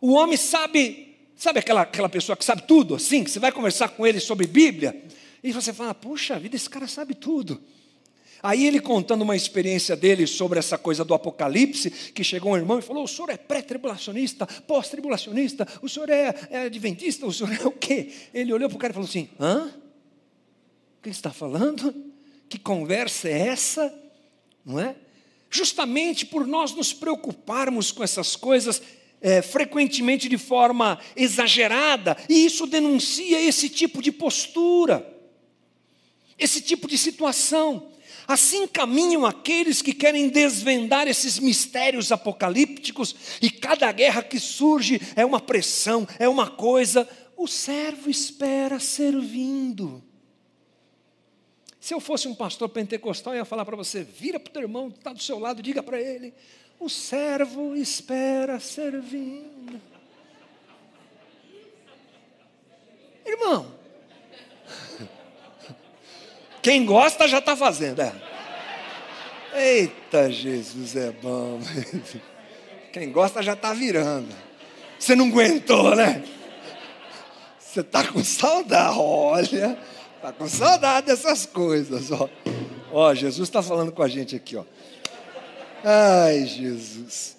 O 0.01 0.13
homem 0.13 0.37
sabe, 0.37 1.17
sabe 1.37 1.59
aquela, 1.59 1.83
aquela 1.83 2.09
pessoa 2.09 2.37
que 2.37 2.45
sabe 2.45 2.63
tudo, 2.63 2.95
assim, 2.95 3.25
que 3.25 3.31
você 3.31 3.39
vai 3.39 3.53
conversar 3.53 3.89
com 3.89 4.07
ele 4.07 4.21
sobre 4.21 4.47
Bíblia, 4.47 5.03
e 5.43 5.53
você 5.53 5.73
fala, 5.73 5.95
puxa 5.95 6.39
vida, 6.39 6.57
esse 6.57 6.69
cara 6.71 6.87
sabe 6.87 7.15
tudo. 7.15 7.61
Aí 8.45 8.67
ele 8.67 8.79
contando 8.79 9.23
uma 9.23 9.35
experiência 9.35 9.97
dele 9.97 10.27
sobre 10.27 10.59
essa 10.59 10.77
coisa 10.77 11.03
do 11.03 11.15
Apocalipse, 11.15 11.91
que 11.91 12.23
chegou 12.23 12.53
um 12.53 12.57
irmão 12.59 12.79
e 12.79 12.83
falou: 12.83 13.05
o 13.05 13.09
senhor 13.09 13.31
é 13.31 13.39
pré-tribulacionista, 13.39 14.47
pós-tribulacionista, 14.47 15.67
o 15.81 15.89
senhor 15.89 16.11
é, 16.11 16.35
é, 16.51 16.59
adventista, 16.67 17.25
o 17.25 17.33
senhor 17.33 17.55
é 17.59 17.67
o 17.67 17.71
quê? 17.71 18.13
Ele 18.35 18.53
olhou 18.53 18.69
para 18.69 18.77
o 18.77 18.79
cara 18.79 18.91
e 18.91 18.95
falou 18.95 19.09
assim: 19.09 19.31
hã? 19.41 19.75
O 20.99 21.03
que 21.03 21.09
está 21.09 21.31
falando? 21.31 21.95
Que 22.47 22.59
conversa 22.59 23.31
é 23.31 23.49
essa? 23.49 23.91
Não 24.63 24.79
é? 24.79 24.95
Justamente 25.49 26.27
por 26.27 26.47
nós 26.47 26.75
nos 26.75 26.93
preocuparmos 26.93 27.93
com 27.93 28.05
essas 28.05 28.37
coisas, 28.37 28.83
é, 29.23 29.41
frequentemente 29.41 30.29
de 30.29 30.37
forma 30.37 30.99
exagerada, 31.17 32.15
e 32.29 32.45
isso 32.45 32.67
denuncia 32.67 33.41
esse 33.41 33.71
tipo 33.71 34.03
de 34.03 34.13
postura, 34.13 35.11
esse 36.39 36.61
tipo 36.61 36.87
de 36.87 36.99
situação. 36.99 37.94
Assim 38.27 38.67
caminham 38.67 39.27
aqueles 39.27 39.83
que 39.83 39.93
querem 39.93 40.29
desvendar 40.29 41.07
esses 41.07 41.39
mistérios 41.39 42.11
apocalípticos, 42.11 43.15
e 43.41 43.51
cada 43.51 43.91
guerra 43.93 44.23
que 44.23 44.41
surge 44.41 45.01
é 45.15 45.25
uma 45.25 45.41
pressão, 45.41 46.07
é 46.19 46.29
uma 46.29 46.51
coisa. 46.51 47.09
O 47.37 47.47
servo 47.47 48.09
espera 48.09 48.81
servindo. 48.81 50.03
Se 51.79 51.93
eu 51.93 52.01
fosse 52.01 52.27
um 52.27 52.35
pastor 52.35 52.71
pentecostal, 52.71 53.35
eu 53.35 53.41
ia 53.41 53.45
falar 53.45 53.65
para 53.67 53.77
você: 53.77 54.03
vira 54.03 54.41
para 54.41 54.51
o 54.51 54.53
teu 54.55 54.63
irmão 54.63 54.91
que 54.91 54.97
está 54.99 55.13
do 55.13 55.23
seu 55.23 55.39
lado, 55.39 55.63
diga 55.63 55.83
para 55.83 56.01
ele: 56.01 56.33
o 56.81 56.89
servo 56.89 57.77
espera 57.77 58.59
servindo. 58.59 59.81
Irmão, 63.27 63.75
quem 66.65 66.87
gosta 66.87 67.29
já 67.29 67.41
está 67.41 67.55
fazendo. 67.55 68.01
É. 68.01 68.13
Eita, 69.55 70.33
Jesus 70.33 70.97
é 70.97 71.13
bom. 71.13 71.61
Quem 72.91 73.13
gosta 73.13 73.43
já 73.43 73.53
está 73.53 73.75
virando. 73.75 74.35
Você 74.99 75.15
não 75.15 75.27
aguentou, 75.27 75.95
né? 75.95 76.25
Você 77.59 77.81
está 77.81 78.11
com 78.11 78.25
saudade, 78.25 78.99
olha. 78.99 79.79
Está 80.17 80.33
com 80.33 80.49
saudade 80.49 81.09
dessas 81.09 81.45
coisas, 81.45 82.11
ó. 82.11 82.31
Ó, 82.91 83.15
Jesus 83.15 83.47
está 83.47 83.63
falando 83.63 83.93
com 83.93 84.03
a 84.03 84.09
gente 84.09 84.35
aqui, 84.35 84.57
ó. 84.57 84.65
Ai, 85.85 86.47
Jesus. 86.47 87.37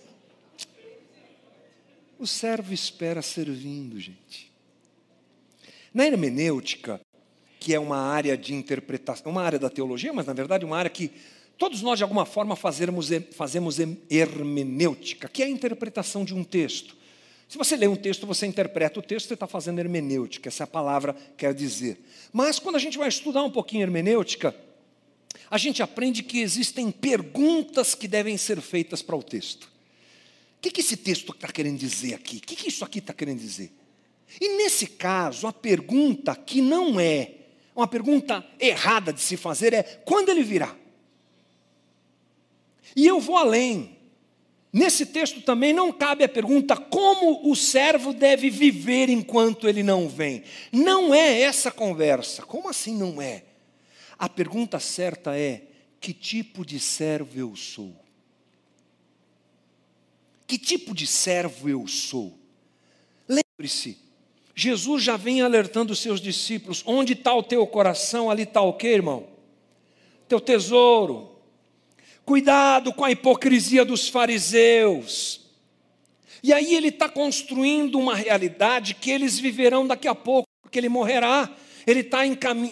O 2.20 2.28
servo 2.28 2.72
espera 2.72 3.24
servindo, 3.24 4.00
gente. 4.00 4.52
Na 5.92 6.06
hermenêutica, 6.06 7.02
que 7.66 7.74
é 7.74 7.80
uma 7.80 7.98
área 7.98 8.38
de 8.38 8.54
interpretação, 8.54 9.32
uma 9.32 9.42
área 9.42 9.58
da 9.58 9.72
teologia, 9.72 10.14
mas 10.14 10.28
na 10.28 10.34
verdade 10.34 10.64
uma 10.64 10.78
área 10.78 10.88
que 10.88 11.12
todos 11.58 11.82
nós 11.82 11.98
de 11.98 12.04
alguma 12.04 12.24
forma 12.24 12.56
fazemos, 12.56 13.10
fazemos 13.32 13.78
hermenêutica, 14.08 15.28
que 15.28 15.42
é 15.42 15.48
a 15.48 15.50
interpretação 15.50 16.24
de 16.24 16.36
um 16.36 16.44
texto. 16.44 16.96
Se 17.50 17.58
você 17.58 17.76
lê 17.76 17.88
um 17.88 17.96
texto, 17.96 18.28
você 18.28 18.46
interpreta 18.46 19.00
o 19.00 19.02
texto, 19.02 19.30
você 19.30 19.34
está 19.34 19.48
fazendo 19.48 19.80
hermenêutica, 19.80 20.48
essa 20.48 20.62
é 20.62 20.66
a 20.66 20.68
palavra 20.68 21.16
quer 21.36 21.56
dizer. 21.56 22.00
Mas 22.32 22.60
quando 22.60 22.76
a 22.76 22.80
gente 22.80 23.00
vai 23.00 23.10
estudar 23.10 23.42
um 23.42 23.50
pouquinho 23.50 23.82
hermenêutica, 23.82 24.56
a 25.50 25.58
gente 25.58 25.82
aprende 25.82 26.22
que 26.22 26.42
existem 26.42 26.92
perguntas 26.92 27.96
que 27.96 28.08
devem 28.08 28.38
ser 28.38 28.62
feitas 28.62 29.02
para 29.02 29.16
o 29.16 29.24
texto. 29.24 29.64
O 29.64 29.70
que, 30.62 30.70
que 30.70 30.82
esse 30.82 30.98
texto 30.98 31.32
está 31.32 31.48
querendo 31.48 31.80
dizer 31.80 32.14
aqui? 32.14 32.38
O 32.38 32.42
que, 32.42 32.56
que 32.56 32.70
isso 32.70 32.86
aqui 32.86 33.00
está 33.00 33.12
querendo 33.12 33.40
dizer? 33.40 33.72
E 34.40 34.56
nesse 34.56 34.86
caso, 34.86 35.48
a 35.48 35.54
pergunta 35.54 36.36
que 36.36 36.62
não 36.62 37.00
é 37.00 37.45
uma 37.76 37.88
pergunta 37.88 38.46
errada 38.60 39.12
de 39.12 39.20
se 39.20 39.36
fazer 39.36 39.74
é: 39.74 39.84
quando 39.84 40.30
ele 40.30 40.44
virá? 40.44 40.76
E 42.96 43.06
eu 43.06 43.20
vou 43.20 43.38
além. 43.38 43.94
Nesse 44.72 45.06
texto 45.06 45.42
também 45.42 45.72
não 45.72 45.92
cabe 45.92 46.24
a 46.24 46.30
pergunta 46.30 46.76
como 46.76 47.50
o 47.50 47.56
servo 47.56 48.14
deve 48.14 48.50
viver 48.50 49.10
enquanto 49.10 49.70
ele 49.70 49.82
não 49.82 50.10
vem. 50.10 50.44
Não 50.72 51.14
é 51.14 51.42
essa 51.42 51.72
conversa. 51.72 52.44
Como 52.44 52.68
assim 52.70 52.94
não 52.94 53.22
é? 53.22 53.44
A 54.18 54.28
pergunta 54.28 54.80
certa 54.80 55.38
é: 55.38 55.64
que 56.00 56.14
tipo 56.14 56.66
de 56.66 56.80
servo 56.80 57.38
eu 57.38 57.56
sou? 57.56 57.96
Que 60.48 60.58
tipo 60.58 60.94
de 60.94 61.08
servo 61.08 61.68
eu 61.68 61.88
sou? 61.88 62.38
Lembre-se, 63.28 63.98
Jesus 64.56 65.04
já 65.04 65.18
vem 65.18 65.42
alertando 65.42 65.92
os 65.92 66.00
seus 66.00 66.22
discípulos: 66.22 66.82
onde 66.86 67.12
está 67.12 67.34
o 67.36 67.44
teu 67.44 67.68
coração, 67.68 68.32
ali 68.32 68.44
está 68.44 68.62
o 68.62 68.74
que, 68.74 68.88
irmão? 68.88 69.28
Teu 70.30 70.40
tesouro. 70.40 71.36
Cuidado 72.24 72.94
com 72.94 73.04
a 73.04 73.12
hipocrisia 73.12 73.84
dos 73.84 74.08
fariseus. 74.08 75.42
E 76.42 76.54
aí 76.54 76.74
ele 76.74 76.88
está 76.88 77.10
construindo 77.10 78.00
uma 78.00 78.16
realidade 78.16 78.96
que 78.96 79.12
eles 79.12 79.38
viverão 79.38 79.86
daqui 79.86 80.08
a 80.08 80.16
pouco, 80.16 80.48
porque 80.62 80.80
ele 80.80 80.90
morrerá. 80.90 81.50
Ele 81.86 82.00
está 82.00 82.20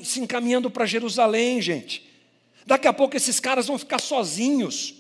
se 0.04 0.20
encaminhando 0.20 0.72
para 0.72 0.86
Jerusalém, 0.86 1.62
gente. 1.62 2.10
Daqui 2.66 2.88
a 2.88 2.94
pouco 2.94 3.18
esses 3.18 3.40
caras 3.40 3.68
vão 3.68 3.78
ficar 3.78 4.00
sozinhos. 4.00 4.96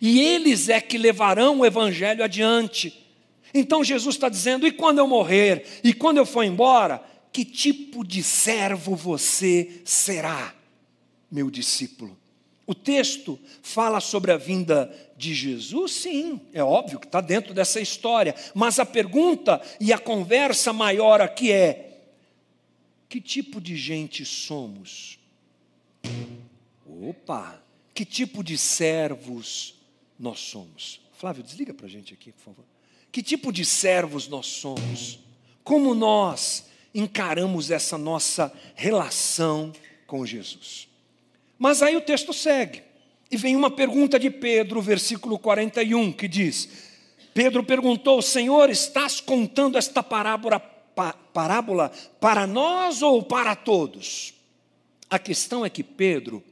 E 0.00 0.20
eles 0.20 0.68
é 0.68 0.80
que 0.80 0.98
levarão 0.98 1.60
o 1.60 1.66
evangelho 1.66 2.24
adiante. 2.24 3.09
Então 3.52 3.84
Jesus 3.84 4.14
está 4.16 4.28
dizendo: 4.28 4.66
e 4.66 4.72
quando 4.72 4.98
eu 4.98 5.06
morrer, 5.06 5.80
e 5.82 5.92
quando 5.92 6.18
eu 6.18 6.26
for 6.26 6.42
embora, 6.42 7.02
que 7.32 7.44
tipo 7.44 8.04
de 8.04 8.22
servo 8.22 8.94
você 8.96 9.82
será, 9.84 10.54
meu 11.30 11.50
discípulo? 11.50 12.18
O 12.66 12.74
texto 12.74 13.38
fala 13.62 13.98
sobre 13.98 14.30
a 14.30 14.36
vinda 14.36 14.94
de 15.16 15.34
Jesus, 15.34 15.92
sim, 15.92 16.40
é 16.52 16.62
óbvio 16.62 17.00
que 17.00 17.06
está 17.06 17.20
dentro 17.20 17.52
dessa 17.52 17.80
história, 17.80 18.34
mas 18.54 18.78
a 18.78 18.86
pergunta 18.86 19.60
e 19.80 19.92
a 19.92 19.98
conversa 19.98 20.72
maior 20.72 21.20
aqui 21.20 21.50
é: 21.50 22.04
que 23.08 23.20
tipo 23.20 23.60
de 23.60 23.76
gente 23.76 24.24
somos? 24.24 25.18
Opa, 26.86 27.60
que 27.92 28.04
tipo 28.04 28.44
de 28.44 28.56
servos 28.56 29.74
nós 30.18 30.38
somos? 30.38 31.00
Flávio, 31.18 31.42
desliga 31.42 31.74
para 31.74 31.86
a 31.86 31.90
gente 31.90 32.14
aqui, 32.14 32.30
por 32.30 32.40
favor. 32.40 32.69
Que 33.12 33.22
tipo 33.22 33.52
de 33.52 33.64
servos 33.64 34.28
nós 34.28 34.46
somos? 34.46 35.18
Como 35.64 35.94
nós 35.94 36.66
encaramos 36.94 37.70
essa 37.70 37.98
nossa 37.98 38.52
relação 38.74 39.72
com 40.06 40.24
Jesus? 40.24 40.88
Mas 41.58 41.82
aí 41.82 41.96
o 41.96 42.00
texto 42.00 42.32
segue, 42.32 42.82
e 43.30 43.36
vem 43.36 43.54
uma 43.54 43.70
pergunta 43.70 44.18
de 44.18 44.30
Pedro, 44.30 44.80
versículo 44.80 45.38
41, 45.38 46.12
que 46.12 46.26
diz: 46.26 46.68
Pedro 47.34 47.62
perguntou, 47.62 48.20
Senhor, 48.22 48.70
estás 48.70 49.20
contando 49.20 49.78
esta 49.78 50.02
parábola, 50.02 50.58
parábola 51.32 51.92
para 52.20 52.46
nós 52.46 53.02
ou 53.02 53.22
para 53.22 53.54
todos? 53.54 54.34
A 55.08 55.18
questão 55.18 55.64
é 55.64 55.70
que 55.70 55.82
Pedro, 55.82 56.42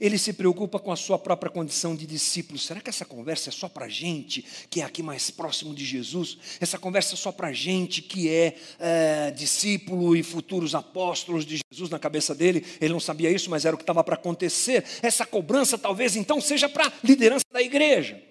ele 0.00 0.18
se 0.18 0.32
preocupa 0.32 0.78
com 0.78 0.92
a 0.92 0.96
sua 0.96 1.18
própria 1.18 1.50
condição 1.50 1.94
de 1.94 2.06
discípulo. 2.06 2.58
Será 2.58 2.80
que 2.80 2.90
essa 2.90 3.04
conversa 3.04 3.50
é 3.50 3.52
só 3.52 3.68
para 3.68 3.88
gente 3.88 4.44
que 4.70 4.80
é 4.80 4.84
aqui 4.84 5.02
mais 5.02 5.30
próximo 5.30 5.74
de 5.74 5.84
Jesus? 5.84 6.38
Essa 6.60 6.78
conversa 6.78 7.14
é 7.14 7.16
só 7.16 7.32
para 7.32 7.52
gente 7.52 8.02
que 8.02 8.28
é, 8.28 8.56
é 8.78 9.30
discípulo 9.30 10.16
e 10.16 10.22
futuros 10.22 10.74
apóstolos 10.74 11.44
de 11.44 11.60
Jesus 11.70 11.90
na 11.90 11.98
cabeça 11.98 12.34
dele? 12.34 12.64
Ele 12.80 12.92
não 12.92 13.00
sabia 13.00 13.30
isso, 13.30 13.50
mas 13.50 13.64
era 13.64 13.74
o 13.74 13.78
que 13.78 13.82
estava 13.82 14.04
para 14.04 14.14
acontecer. 14.14 14.84
Essa 15.02 15.26
cobrança 15.26 15.76
talvez 15.76 16.16
então 16.16 16.40
seja 16.40 16.68
para 16.68 16.86
a 16.86 16.92
liderança 17.02 17.44
da 17.52 17.62
igreja. 17.62 18.22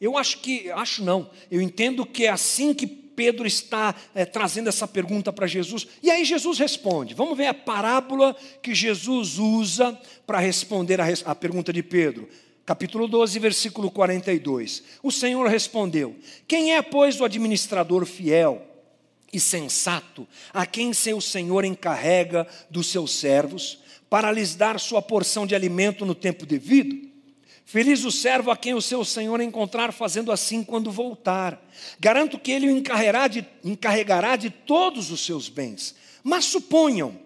Eu 0.00 0.16
acho 0.18 0.38
que, 0.40 0.70
acho 0.70 1.02
não, 1.02 1.30
eu 1.50 1.60
entendo 1.60 2.04
que 2.04 2.26
é 2.26 2.28
assim 2.28 2.74
que 2.74 3.05
Pedro 3.16 3.46
está 3.46 3.94
é, 4.14 4.26
trazendo 4.26 4.68
essa 4.68 4.86
pergunta 4.86 5.32
para 5.32 5.46
Jesus. 5.46 5.88
E 6.02 6.10
aí 6.10 6.24
Jesus 6.24 6.58
responde. 6.58 7.14
Vamos 7.14 7.36
ver 7.36 7.46
a 7.46 7.54
parábola 7.54 8.36
que 8.62 8.74
Jesus 8.74 9.38
usa 9.38 9.98
para 10.26 10.38
responder 10.38 11.00
a, 11.00 11.06
a 11.24 11.34
pergunta 11.34 11.72
de 11.72 11.82
Pedro. 11.82 12.28
Capítulo 12.66 13.08
12, 13.08 13.38
versículo 13.38 13.90
42. 13.90 14.82
O 15.02 15.10
Senhor 15.10 15.48
respondeu: 15.48 16.14
Quem 16.46 16.74
é, 16.74 16.82
pois, 16.82 17.20
o 17.20 17.24
administrador 17.24 18.04
fiel 18.04 18.66
e 19.32 19.40
sensato, 19.40 20.26
a 20.52 20.66
quem 20.66 20.92
seu 20.92 21.20
Senhor 21.20 21.64
encarrega 21.64 22.46
dos 22.68 22.88
seus 22.88 23.12
servos, 23.12 23.78
para 24.10 24.30
lhes 24.30 24.54
dar 24.54 24.78
sua 24.78 25.00
porção 25.00 25.46
de 25.46 25.54
alimento 25.54 26.04
no 26.04 26.14
tempo 26.14 26.44
devido? 26.44 27.05
Feliz 27.68 28.04
o 28.04 28.12
servo 28.12 28.52
a 28.52 28.56
quem 28.56 28.74
o 28.74 28.80
seu 28.80 29.04
senhor 29.04 29.40
encontrar 29.40 29.92
fazendo 29.92 30.30
assim 30.30 30.62
quando 30.62 30.88
voltar. 30.88 31.60
Garanto 31.98 32.38
que 32.38 32.52
ele 32.52 32.68
o 32.68 32.70
encarregará 32.70 33.26
de, 33.26 33.44
encarregará 33.64 34.36
de 34.36 34.50
todos 34.50 35.10
os 35.10 35.26
seus 35.26 35.48
bens. 35.48 35.96
Mas 36.22 36.44
suponham 36.44 37.18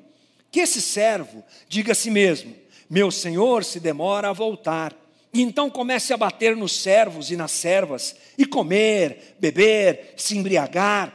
que 0.50 0.61
esse 0.61 0.81
servo 0.81 1.44
diga 1.68 1.92
a 1.92 1.94
si 1.94 2.11
mesmo: 2.11 2.57
Meu 2.88 3.11
senhor 3.11 3.64
se 3.64 3.79
demora 3.79 4.31
a 4.31 4.33
voltar. 4.33 4.96
E 5.33 5.42
então 5.42 5.68
comece 5.68 6.14
a 6.14 6.16
bater 6.16 6.57
nos 6.57 6.72
servos 6.72 7.31
e 7.31 7.37
nas 7.37 7.53
servas, 7.53 8.16
e 8.37 8.46
comer, 8.46 9.37
beber, 9.38 10.14
se 10.16 10.38
embriagar. 10.38 11.14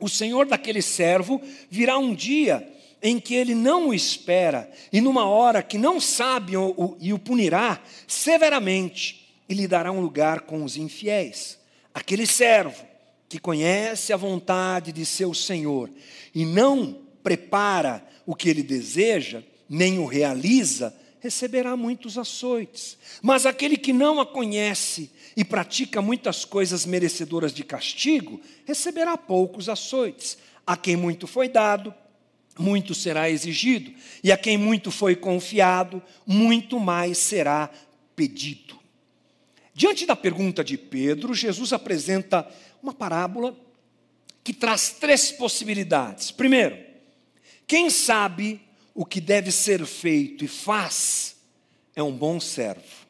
O 0.00 0.08
senhor 0.08 0.46
daquele 0.46 0.80
servo 0.80 1.40
virá 1.70 1.98
um 1.98 2.14
dia 2.14 2.66
em 3.04 3.20
que 3.20 3.34
ele 3.34 3.54
não 3.54 3.88
o 3.88 3.94
espera 3.94 4.70
e 4.90 4.98
numa 4.98 5.26
hora 5.28 5.62
que 5.62 5.76
não 5.76 6.00
sabe 6.00 6.56
o, 6.56 6.96
e 6.98 7.12
o 7.12 7.18
punirá 7.18 7.82
severamente 8.08 9.36
e 9.46 9.52
lhe 9.52 9.68
dará 9.68 9.92
um 9.92 10.00
lugar 10.00 10.40
com 10.40 10.64
os 10.64 10.78
infiéis. 10.78 11.58
Aquele 11.92 12.26
servo 12.26 12.82
que 13.28 13.38
conhece 13.38 14.10
a 14.10 14.16
vontade 14.16 14.90
de 14.90 15.04
seu 15.04 15.34
Senhor 15.34 15.90
e 16.34 16.46
não 16.46 16.98
prepara 17.22 18.02
o 18.24 18.34
que 18.34 18.48
ele 18.48 18.62
deseja, 18.62 19.42
nem 19.68 19.98
o 19.98 20.06
realiza, 20.06 20.96
receberá 21.20 21.76
muitos 21.76 22.16
açoites. 22.16 22.96
Mas 23.20 23.44
aquele 23.44 23.76
que 23.76 23.92
não 23.92 24.18
a 24.18 24.24
conhece 24.24 25.10
e 25.36 25.44
pratica 25.44 26.00
muitas 26.00 26.46
coisas 26.46 26.86
merecedoras 26.86 27.52
de 27.52 27.64
castigo, 27.64 28.40
receberá 28.64 29.18
poucos 29.18 29.68
açoites. 29.68 30.38
A 30.66 30.74
quem 30.74 30.96
muito 30.96 31.26
foi 31.26 31.48
dado, 31.48 31.92
muito 32.58 32.94
será 32.94 33.28
exigido, 33.28 33.92
e 34.22 34.30
a 34.30 34.36
quem 34.36 34.56
muito 34.56 34.90
foi 34.90 35.16
confiado, 35.16 36.02
muito 36.26 36.78
mais 36.78 37.18
será 37.18 37.70
pedido. 38.14 38.78
Diante 39.74 40.06
da 40.06 40.14
pergunta 40.14 40.62
de 40.62 40.78
Pedro, 40.78 41.34
Jesus 41.34 41.72
apresenta 41.72 42.48
uma 42.82 42.94
parábola 42.94 43.56
que 44.44 44.52
traz 44.52 44.90
três 44.90 45.32
possibilidades. 45.32 46.30
Primeiro, 46.30 46.78
quem 47.66 47.90
sabe 47.90 48.60
o 48.94 49.04
que 49.04 49.20
deve 49.20 49.50
ser 49.50 49.84
feito 49.84 50.44
e 50.44 50.48
faz 50.48 51.36
é 51.96 52.02
um 52.02 52.16
bom 52.16 52.38
servo. 52.38 53.04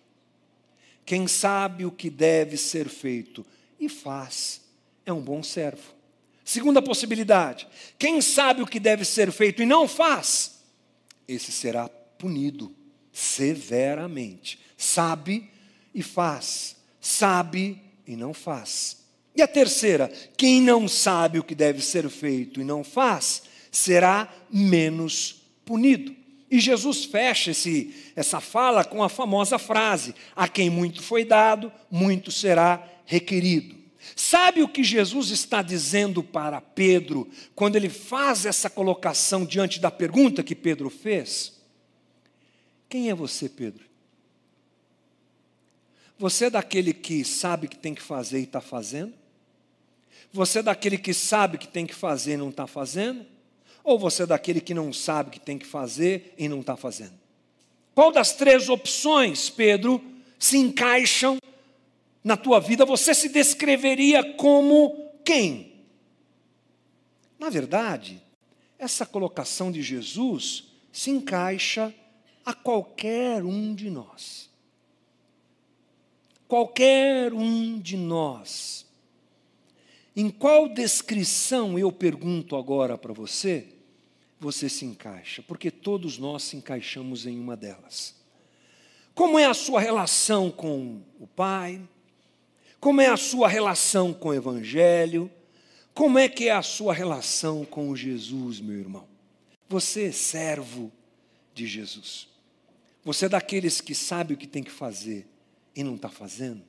Quem 1.05 1.29
sabe 1.29 1.85
o 1.85 1.91
que 1.91 2.09
deve 2.09 2.57
ser 2.57 2.89
feito 2.89 3.45
e 3.79 3.89
faz 3.89 4.63
é 5.05 5.13
um 5.13 5.21
bom 5.21 5.43
servo. 5.43 5.94
Segunda 6.45 6.83
possibilidade: 6.83 7.67
quem 7.99 8.21
sabe 8.21 8.63
o 8.63 8.67
que 8.67 8.79
deve 8.79 9.05
ser 9.05 9.33
feito 9.33 9.63
e 9.63 9.67
não 9.67 9.89
faz, 9.89 10.61
esse 11.27 11.51
será 11.51 11.89
punido 11.89 12.75
severamente. 13.13 14.59
Sabe 14.77 15.49
e 15.95 16.03
faz, 16.03 16.77
sabe 17.01 17.81
e 18.07 18.17
não 18.17 18.35
faz. 18.35 18.99
E 19.35 19.41
a 19.41 19.49
terceira: 19.49 20.13
quem 20.37 20.61
não 20.61 20.87
sabe 20.87 21.39
o 21.39 21.45
que 21.45 21.55
deve 21.55 21.81
ser 21.81 22.09
feito 22.11 22.61
e 22.61 22.65
não 22.65 22.85
faz, 22.85 23.43
será 23.71 24.33
menos 24.51 25.43
punido. 25.65 26.15
E 26.51 26.61
Jesus 26.61 27.05
fecha 27.05 27.51
esse, 27.51 28.13
essa 28.15 28.41
fala 28.41 28.85
com 28.85 29.03
a 29.03 29.09
famosa 29.09 29.59
frase: 29.59 30.15
A 30.37 30.47
quem 30.47 30.69
muito 30.69 31.03
foi 31.03 31.25
dado, 31.25 31.73
muito 31.91 32.31
será 32.31 32.87
requerido. 33.07 33.84
Sabe 34.15 34.63
o 34.63 34.69
que 34.69 34.85
Jesus 34.85 35.31
está 35.31 35.63
dizendo 35.63 36.23
para 36.23 36.61
Pedro 36.61 37.29
quando 37.55 37.77
ele 37.77 37.89
faz 37.89 38.45
essa 38.45 38.69
colocação 38.69 39.45
diante 39.45 39.81
da 39.81 39.91
pergunta 39.91 40.43
que 40.43 40.55
Pedro 40.55 40.91
fez? 40.91 41.61
Quem 42.89 43.11
é 43.11 43.15
você, 43.15 43.49
Pedro? 43.49 43.85
Você 46.19 46.47
é 46.47 46.51
daquele 46.51 46.93
que 46.93 47.25
sabe 47.25 47.67
que 47.67 47.77
tem 47.77 47.95
que 47.95 48.03
fazer 48.03 48.41
e 48.41 48.45
está 48.45 48.61
fazendo? 48.61 49.13
Você 50.33 50.61
é 50.61 50.63
daquele 50.63 50.99
que 50.99 51.15
sabe 51.15 51.59
que 51.59 51.69
tem 51.69 51.87
que 51.87 51.95
fazer 51.95 52.35
e 52.35 52.37
não 52.37 52.51
está 52.51 52.67
fazendo? 52.67 53.25
Ou 53.83 53.99
você 53.99 54.23
é 54.23 54.27
daquele 54.27 54.61
que 54.61 54.75
não 54.75 54.93
sabe 54.93 55.31
que 55.31 55.41
tem 55.41 55.59
que 55.59 55.67
fazer 55.67 56.35
e 56.39 56.49
não 56.49 56.61
está 56.61 56.77
fazendo? 56.77 57.15
Qual 57.95 58.11
das 58.11 58.33
três 58.33 58.69
opções, 58.69 59.51
Pedro, 59.51 60.03
se 60.39 60.57
encaixam 60.57 61.39
na 62.25 62.39
tua 62.39 62.59
vida, 62.59 62.87
você 62.87 63.15
se 63.15 63.29
descreveria 63.29 64.35
como 64.35 65.13
quem? 65.23 65.75
Na 67.39 67.51
verdade, 67.51 68.23
essa 68.79 69.05
colocação 69.05 69.71
de 69.71 69.83
Jesus 69.83 70.73
se 70.91 71.11
encaixa 71.11 71.95
a 72.47 72.55
qualquer 72.55 73.45
um 73.45 73.75
de 73.75 73.91
nós. 73.91 74.49
Qualquer 76.49 77.35
um 77.35 77.79
de 77.79 77.99
nós. 77.99 78.87
Em 80.17 80.31
qual 80.31 80.69
descrição 80.69 81.79
eu 81.79 81.93
pergunto 81.93 82.57
agora 82.57 82.97
para 82.97 83.13
você, 83.13 83.69
você 84.41 84.69
se 84.69 84.87
encaixa? 84.87 85.43
Porque 85.43 85.71
todos 85.71 86.17
nós 86.17 86.45
se 86.45 86.57
encaixamos 86.57 87.27
em 87.27 87.39
uma 87.39 87.57
delas. 87.57 88.15
Como 89.15 89.39
é 89.39 89.45
a 89.45 89.55
sua 89.55 89.81
relação 89.81 90.51
com 90.51 91.03
o 91.19 91.27
Pai, 91.27 91.81
como 92.85 93.01
é 93.01 93.07
a 93.07 93.17
sua 93.17 93.49
relação 93.49 94.13
com 94.13 94.29
o 94.29 94.35
Evangelho? 94.35 95.31
Como 95.95 96.19
é 96.19 96.29
que 96.29 96.49
é 96.49 96.53
a 96.53 96.61
sua 96.61 96.93
relação 96.93 97.65
com 97.65 97.97
Jesus, 97.97 98.61
meu 98.61 98.79
irmão? 98.79 99.09
Você 99.71 100.09
é 100.09 100.13
servo 100.13 100.93
de 101.55 101.67
Jesus. 101.67 102.29
Você 103.03 103.25
é 103.25 103.29
daqueles 103.31 103.81
que 103.81 103.95
sabe 103.95 104.35
o 104.35 104.37
que 104.37 104.47
tem 104.47 104.63
que 104.63 104.71
fazer 104.71 105.27
e 105.75 105.83
não 105.83 105.95
está 105.95 106.11
fazendo? 106.11 106.63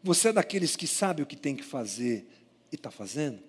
Você 0.00 0.28
é 0.28 0.32
daqueles 0.32 0.76
que 0.76 0.86
sabe 0.86 1.22
o 1.22 1.26
que 1.26 1.34
tem 1.34 1.56
que 1.56 1.64
fazer 1.64 2.24
e 2.70 2.76
está 2.76 2.88
fazendo? 2.88 3.40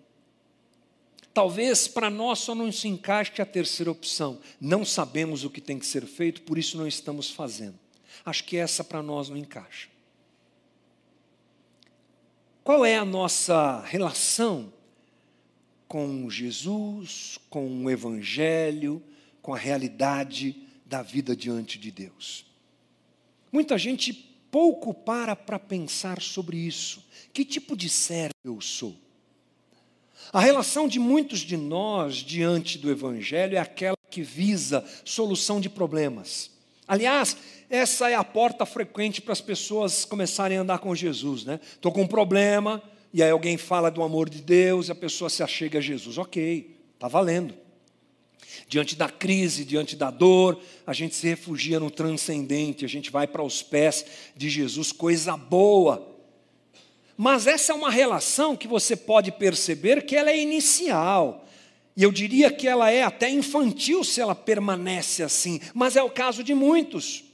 Talvez 1.31 1.88
para 1.88 2.10
nós 2.10 2.39
só 2.39 2.55
não 2.55 2.71
se 2.71 2.88
encaixe 2.88 3.39
a 3.39 3.45
terceira 3.45 3.91
opção. 3.91 4.39
Não 4.60 4.84
sabemos 4.84 5.43
o 5.43 5.51
que 5.51 5.62
tem 5.62 5.77
que 5.77 5.86
ser 5.86 6.08
feito, 6.08 6.41
por 6.41 6.58
isso 6.58 6.75
não 6.75 6.88
estamos 6.88 7.29
fazendo. 7.29 7.77
Acho 8.25 8.43
que 8.45 8.58
essa 8.58 8.84
para 8.84 9.03
nós 9.03 9.29
não 9.29 9.38
encaixa. 9.38 9.93
Qual 12.65 12.84
é 12.84 12.97
a 12.97 13.06
nossa 13.06 13.80
relação 13.82 14.73
com 15.88 16.28
Jesus, 16.28 17.38
com 17.47 17.86
o 17.86 17.91
Evangelho, 17.91 19.04
com 19.39 19.54
a 19.54 19.58
realidade 19.58 20.63
da 20.84 21.04
vida 21.04 21.36
diante 21.36 21.78
de 21.78 21.91
Deus? 21.91 22.43
Muita 23.51 23.78
gente 23.78 24.12
pouco 24.49 24.95
para 24.95 25.36
para 25.36 25.60
pensar 25.60 26.19
sobre 26.19 26.58
isso. 26.58 27.06
Que 27.32 27.45
tipo 27.45 27.78
de 27.78 27.88
servo 27.88 28.34
eu 28.43 28.60
sou? 28.60 28.95
A 30.34 30.39
relação 30.39 30.88
de 30.88 30.97
muitos 30.97 31.41
de 31.41 31.56
nós 31.56 32.15
diante 32.15 32.80
do 32.80 32.89
Evangelho 32.89 33.58
é 33.58 33.60
aquela 33.60 33.95
que 34.10 34.23
visa 34.23 34.84
solução 35.06 35.62
de 35.62 35.69
problemas. 35.69 36.49
Aliás, 36.88 37.38
essa 37.69 38.10
é 38.10 38.13
a 38.13 38.23
porta 38.23 38.65
frequente 38.65 39.21
para 39.21 39.34
as 39.34 39.41
pessoas 39.41 40.06
começarem 40.06 40.58
a 40.58 40.62
andar 40.62 40.80
com 40.80 40.93
Jesus, 40.93 41.45
né? 41.45 41.60
Estou 41.63 41.91
com 41.91 42.04
um 42.04 42.08
problema, 42.08 42.82
e 43.12 43.23
aí 43.23 43.32
alguém 43.32 43.58
fala 43.58 43.89
do 43.89 44.04
amor 44.04 44.30
de 44.30 44.41
Deus 44.41 44.88
e 44.88 44.91
a 44.91 44.95
pessoa 44.95 45.30
se 45.30 45.41
achega 45.41 45.80
a 45.80 45.82
Jesus. 45.82 46.17
Ok, 46.17 46.78
está 46.93 47.08
valendo. 47.08 47.56
Diante 48.67 48.95
da 48.95 49.10
crise, 49.10 49.65
diante 49.65 49.95
da 49.95 50.12
dor, 50.12 50.60
a 50.86 50.93
gente 50.93 51.15
se 51.15 51.28
refugia 51.28 51.80
no 51.80 51.89
transcendente, 51.89 52.86
a 52.86 52.89
gente 52.89 53.12
vai 53.12 53.25
para 53.25 53.43
os 53.43 53.63
pés 53.63 54.06
de 54.36 54.49
Jesus, 54.49 54.91
coisa 54.91 55.36
boa. 55.36 56.15
Mas 57.17 57.47
essa 57.47 57.71
é 57.71 57.75
uma 57.75 57.89
relação 57.89 58.56
que 58.56 58.67
você 58.67 58.95
pode 58.95 59.32
perceber 59.32 60.06
que 60.06 60.15
ela 60.15 60.30
é 60.30 60.39
inicial. 60.39 61.45
E 61.97 62.04
eu 62.04 62.12
diria 62.12 62.51
que 62.51 62.67
ela 62.67 62.91
é 62.91 63.01
até 63.01 63.30
infantil 63.30 64.04
se 64.04 64.21
ela 64.21 64.36
permanece 64.36 65.23
assim, 65.23 65.60
mas 65.73 65.95
é 65.95 66.04
o 66.04 66.10
caso 66.10 66.43
de 66.43 66.54
muitos 66.54 67.24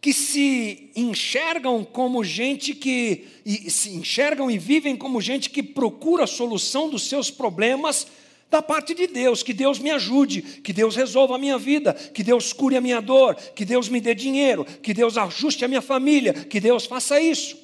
que 0.00 0.12
se 0.12 0.90
enxergam 0.96 1.84
como 1.84 2.24
gente 2.24 2.74
que 2.74 3.28
e, 3.46 3.70
se 3.70 3.90
enxergam 3.90 4.50
e 4.50 4.58
vivem 4.58 4.96
como 4.96 5.20
gente 5.20 5.48
que 5.48 5.62
procura 5.62 6.24
a 6.24 6.26
solução 6.26 6.88
dos 6.88 7.04
seus 7.04 7.30
problemas 7.30 8.06
da 8.50 8.60
parte 8.60 8.94
de 8.94 9.06
Deus, 9.06 9.42
que 9.42 9.54
Deus 9.54 9.78
me 9.78 9.90
ajude, 9.90 10.42
que 10.42 10.74
Deus 10.74 10.94
resolva 10.94 11.36
a 11.36 11.38
minha 11.38 11.56
vida, 11.56 11.94
que 11.94 12.22
Deus 12.22 12.52
cure 12.52 12.76
a 12.76 12.82
minha 12.82 13.00
dor, 13.00 13.34
que 13.34 13.64
Deus 13.64 13.88
me 13.88 13.98
dê 14.00 14.14
dinheiro, 14.14 14.66
que 14.82 14.92
Deus 14.92 15.16
ajuste 15.16 15.64
a 15.64 15.68
minha 15.68 15.80
família, 15.80 16.34
que 16.34 16.60
Deus 16.60 16.84
faça 16.84 17.18
isso. 17.18 17.56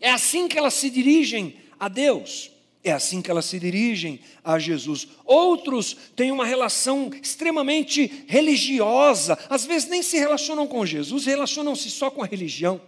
É 0.00 0.10
assim 0.10 0.48
que 0.48 0.56
elas 0.56 0.74
se 0.74 0.88
dirigem 0.88 1.56
a 1.78 1.88
Deus. 1.88 2.50
É 2.82 2.92
assim 2.92 3.20
que 3.20 3.30
elas 3.30 3.44
se 3.44 3.58
dirigem 3.58 4.20
a 4.42 4.58
Jesus. 4.58 5.08
Outros 5.24 5.96
têm 6.14 6.30
uma 6.30 6.46
relação 6.46 7.10
extremamente 7.20 8.24
religiosa, 8.26 9.38
às 9.48 9.64
vezes 9.64 9.88
nem 9.88 10.02
se 10.02 10.16
relacionam 10.16 10.66
com 10.66 10.86
Jesus, 10.86 11.26
relacionam-se 11.26 11.90
só 11.90 12.10
com 12.10 12.22
a 12.22 12.26
religião. 12.26 12.80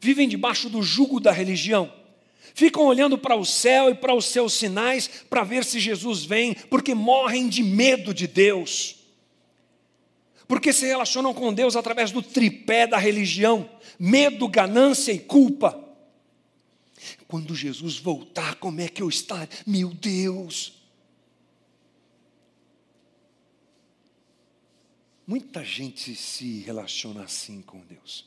Vivem 0.00 0.28
debaixo 0.28 0.68
do 0.68 0.82
jugo 0.82 1.18
da 1.18 1.32
religião. 1.32 1.92
Ficam 2.54 2.84
olhando 2.84 3.18
para 3.18 3.36
o 3.36 3.44
céu 3.44 3.90
e 3.90 3.94
para 3.94 4.14
os 4.14 4.26
seus 4.26 4.54
sinais 4.54 5.10
para 5.28 5.44
ver 5.44 5.64
se 5.64 5.80
Jesus 5.80 6.24
vem, 6.24 6.54
porque 6.70 6.94
morrem 6.94 7.48
de 7.48 7.62
medo 7.62 8.14
de 8.14 8.26
Deus. 8.26 8.96
Porque 10.48 10.72
se 10.72 10.86
relacionam 10.86 11.34
com 11.34 11.52
Deus 11.52 11.76
através 11.76 12.12
do 12.12 12.22
tripé 12.22 12.86
da 12.86 12.96
religião: 12.96 13.68
medo, 13.98 14.48
ganância 14.48 15.12
e 15.12 15.18
culpa. 15.18 15.85
Quando 17.28 17.54
Jesus 17.54 17.98
voltar, 17.98 18.56
como 18.56 18.80
é 18.80 18.88
que 18.88 19.02
eu 19.02 19.08
estarei? 19.08 19.48
Meu 19.66 19.92
Deus! 19.92 20.74
Muita 25.26 25.64
gente 25.64 26.14
se 26.14 26.60
relaciona 26.60 27.24
assim 27.24 27.60
com 27.60 27.80
Deus. 27.80 28.26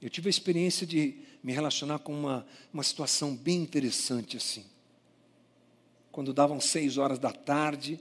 Eu 0.00 0.08
tive 0.08 0.28
a 0.28 0.30
experiência 0.30 0.86
de 0.86 1.16
me 1.42 1.52
relacionar 1.52 1.98
com 1.98 2.12
uma, 2.12 2.46
uma 2.72 2.82
situação 2.84 3.34
bem 3.34 3.56
interessante 3.62 4.36
assim. 4.36 4.64
Quando 6.12 6.32
davam 6.32 6.60
seis 6.60 6.98
horas 6.98 7.18
da 7.18 7.32
tarde, 7.32 7.98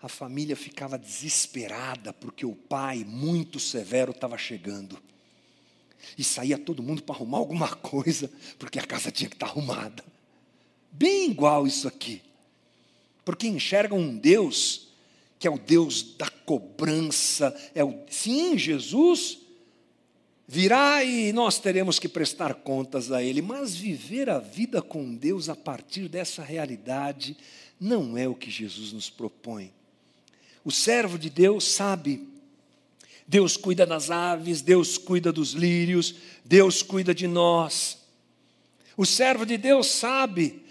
a 0.00 0.08
família 0.08 0.56
ficava 0.56 0.98
desesperada 0.98 2.12
porque 2.12 2.44
o 2.44 2.54
pai, 2.54 3.04
muito 3.04 3.58
severo, 3.58 4.12
estava 4.12 4.36
chegando. 4.36 5.00
E 6.16 6.24
saía 6.24 6.58
todo 6.58 6.82
mundo 6.82 7.02
para 7.02 7.14
arrumar 7.14 7.38
alguma 7.38 7.68
coisa, 7.76 8.30
porque 8.58 8.78
a 8.78 8.86
casa 8.86 9.10
tinha 9.10 9.28
que 9.28 9.36
estar 9.36 9.46
tá 9.46 9.52
arrumada. 9.52 10.04
Bem 10.90 11.30
igual 11.30 11.66
isso 11.66 11.88
aqui. 11.88 12.22
Porque 13.24 13.46
enxergam 13.46 13.98
um 13.98 14.16
Deus 14.16 14.88
que 15.38 15.48
é 15.48 15.50
o 15.50 15.58
Deus 15.58 16.14
da 16.16 16.30
cobrança, 16.30 17.52
é 17.74 17.82
o 17.82 17.98
sim, 18.08 18.56
Jesus 18.56 19.38
virá 20.46 21.02
e 21.02 21.32
nós 21.32 21.58
teremos 21.58 21.98
que 21.98 22.08
prestar 22.08 22.54
contas 22.54 23.10
a 23.10 23.22
ele, 23.22 23.42
mas 23.42 23.74
viver 23.74 24.30
a 24.30 24.38
vida 24.38 24.80
com 24.80 25.14
Deus 25.14 25.48
a 25.48 25.56
partir 25.56 26.08
dessa 26.08 26.44
realidade 26.44 27.36
não 27.80 28.16
é 28.16 28.28
o 28.28 28.36
que 28.36 28.50
Jesus 28.50 28.92
nos 28.92 29.10
propõe. 29.10 29.72
O 30.64 30.70
servo 30.70 31.18
de 31.18 31.28
Deus 31.28 31.64
sabe 31.64 32.28
Deus 33.32 33.56
cuida 33.56 33.86
das 33.86 34.10
aves, 34.10 34.60
Deus 34.60 34.98
cuida 34.98 35.32
dos 35.32 35.52
lírios, 35.52 36.16
Deus 36.44 36.82
cuida 36.82 37.14
de 37.14 37.26
nós. 37.26 37.96
O 38.94 39.06
servo 39.06 39.46
de 39.46 39.56
Deus 39.56 39.86
sabe 39.86 40.62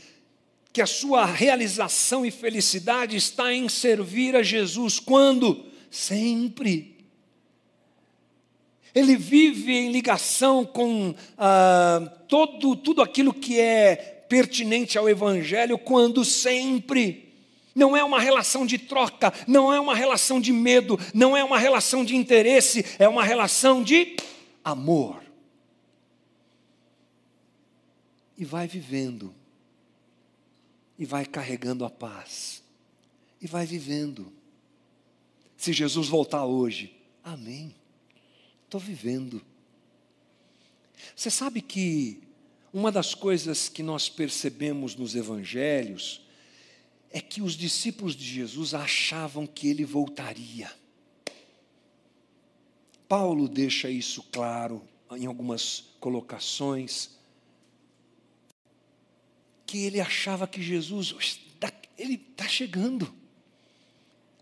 que 0.72 0.80
a 0.80 0.86
sua 0.86 1.26
realização 1.26 2.24
e 2.24 2.30
felicidade 2.30 3.18
está 3.18 3.52
em 3.52 3.68
servir 3.68 4.36
a 4.36 4.44
Jesus. 4.44 5.00
Quando? 5.00 5.66
Sempre. 5.90 7.04
Ele 8.94 9.16
vive 9.16 9.74
em 9.74 9.92
ligação 9.92 10.64
com 10.64 11.16
ah, 11.40 12.14
todo, 12.28 12.76
tudo 12.76 13.02
aquilo 13.02 13.34
que 13.34 13.60
é 13.60 13.96
pertinente 14.30 15.00
ao 15.00 15.10
Evangelho, 15.10 15.80
quando 15.80 16.24
sempre. 16.24 17.31
Não 17.74 17.96
é 17.96 18.04
uma 18.04 18.20
relação 18.20 18.66
de 18.66 18.78
troca, 18.78 19.34
não 19.48 19.72
é 19.72 19.80
uma 19.80 19.96
relação 19.96 20.42
de 20.42 20.52
medo, 20.52 21.00
não 21.14 21.36
é 21.36 21.44
uma 21.44 21.58
relação 21.58 22.04
de 22.04 22.16
interesse, 22.16 22.86
é 23.00 23.08
uma 23.08 23.24
relação 23.24 23.82
de 23.82 24.18
amor. 24.64 25.22
E 28.38 28.44
vai 28.44 28.68
vivendo, 28.68 29.34
e 30.98 31.06
vai 31.06 31.26
carregando 31.26 31.86
a 31.86 31.90
paz, 31.90 32.64
e 33.42 33.48
vai 33.48 33.66
vivendo. 33.66 34.32
Se 35.56 35.72
Jesus 35.72 36.08
voltar 36.08 36.46
hoje, 36.46 36.96
amém, 37.24 37.74
estou 38.66 38.80
vivendo. 38.80 39.42
Você 41.16 41.30
sabe 41.30 41.62
que 41.62 42.22
uma 42.74 42.92
das 42.92 43.14
coisas 43.14 43.70
que 43.70 43.84
nós 43.84 44.10
percebemos 44.10 44.96
nos 44.96 45.16
evangelhos, 45.16 46.22
é 47.12 47.20
que 47.20 47.42
os 47.42 47.54
discípulos 47.54 48.16
de 48.16 48.24
Jesus 48.24 48.74
achavam 48.74 49.46
que 49.46 49.68
ele 49.68 49.84
voltaria. 49.84 50.72
Paulo 53.08 53.50
deixa 53.50 53.90
isso 53.90 54.24
claro 54.32 54.82
em 55.12 55.26
algumas 55.26 55.92
colocações, 56.00 57.10
que 59.66 59.80
ele 59.80 60.00
achava 60.00 60.48
que 60.48 60.62
Jesus, 60.62 61.40
ele 61.98 62.16
está 62.16 62.48
chegando. 62.48 63.14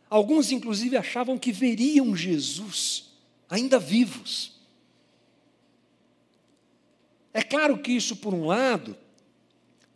Alguns, 0.10 0.52
inclusive, 0.52 0.96
achavam 0.98 1.38
que 1.38 1.52
veriam 1.52 2.16
Jesus 2.16 3.12
ainda 3.50 3.80
vivos. 3.80 4.60
É 7.34 7.42
claro 7.42 7.80
que 7.80 7.92
isso, 7.92 8.16
por 8.16 8.34
um 8.34 8.46
lado, 8.46 8.96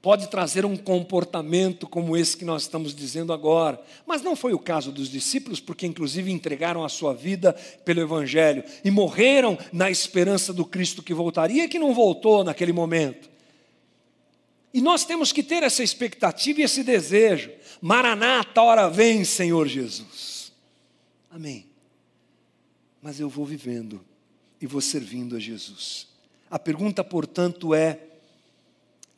pode 0.03 0.27
trazer 0.27 0.65
um 0.65 0.75
comportamento 0.75 1.87
como 1.87 2.17
esse 2.17 2.35
que 2.35 2.43
nós 2.43 2.63
estamos 2.63 2.93
dizendo 2.93 3.31
agora. 3.31 3.81
Mas 4.05 4.21
não 4.21 4.35
foi 4.35 4.53
o 4.53 4.59
caso 4.59 4.91
dos 4.91 5.09
discípulos, 5.09 5.61
porque 5.61 5.87
inclusive 5.87 6.29
entregaram 6.29 6.83
a 6.83 6.89
sua 6.89 7.13
vida 7.13 7.53
pelo 7.85 8.01
Evangelho 8.01 8.65
e 8.83 8.91
morreram 8.91 9.57
na 9.71 9.89
esperança 9.89 10.51
do 10.51 10.65
Cristo 10.65 11.01
que 11.01 11.13
voltaria, 11.13 11.69
que 11.69 11.79
não 11.79 11.93
voltou 11.93 12.43
naquele 12.43 12.73
momento. 12.73 13.29
E 14.73 14.81
nós 14.81 15.05
temos 15.05 15.31
que 15.31 15.41
ter 15.41 15.63
essa 15.63 15.81
expectativa 15.81 16.59
e 16.59 16.63
esse 16.65 16.83
desejo. 16.83 17.49
Maranata, 17.81 18.61
hora 18.61 18.89
vem, 18.89 19.23
Senhor 19.23 19.69
Jesus. 19.69 20.51
Amém. 21.31 21.65
Mas 23.01 23.21
eu 23.21 23.29
vou 23.29 23.45
vivendo 23.45 24.03
e 24.59 24.67
vou 24.67 24.81
servindo 24.81 25.37
a 25.37 25.39
Jesus. 25.39 26.09
A 26.51 26.59
pergunta, 26.59 27.05
portanto, 27.05 27.73
é: 27.73 27.99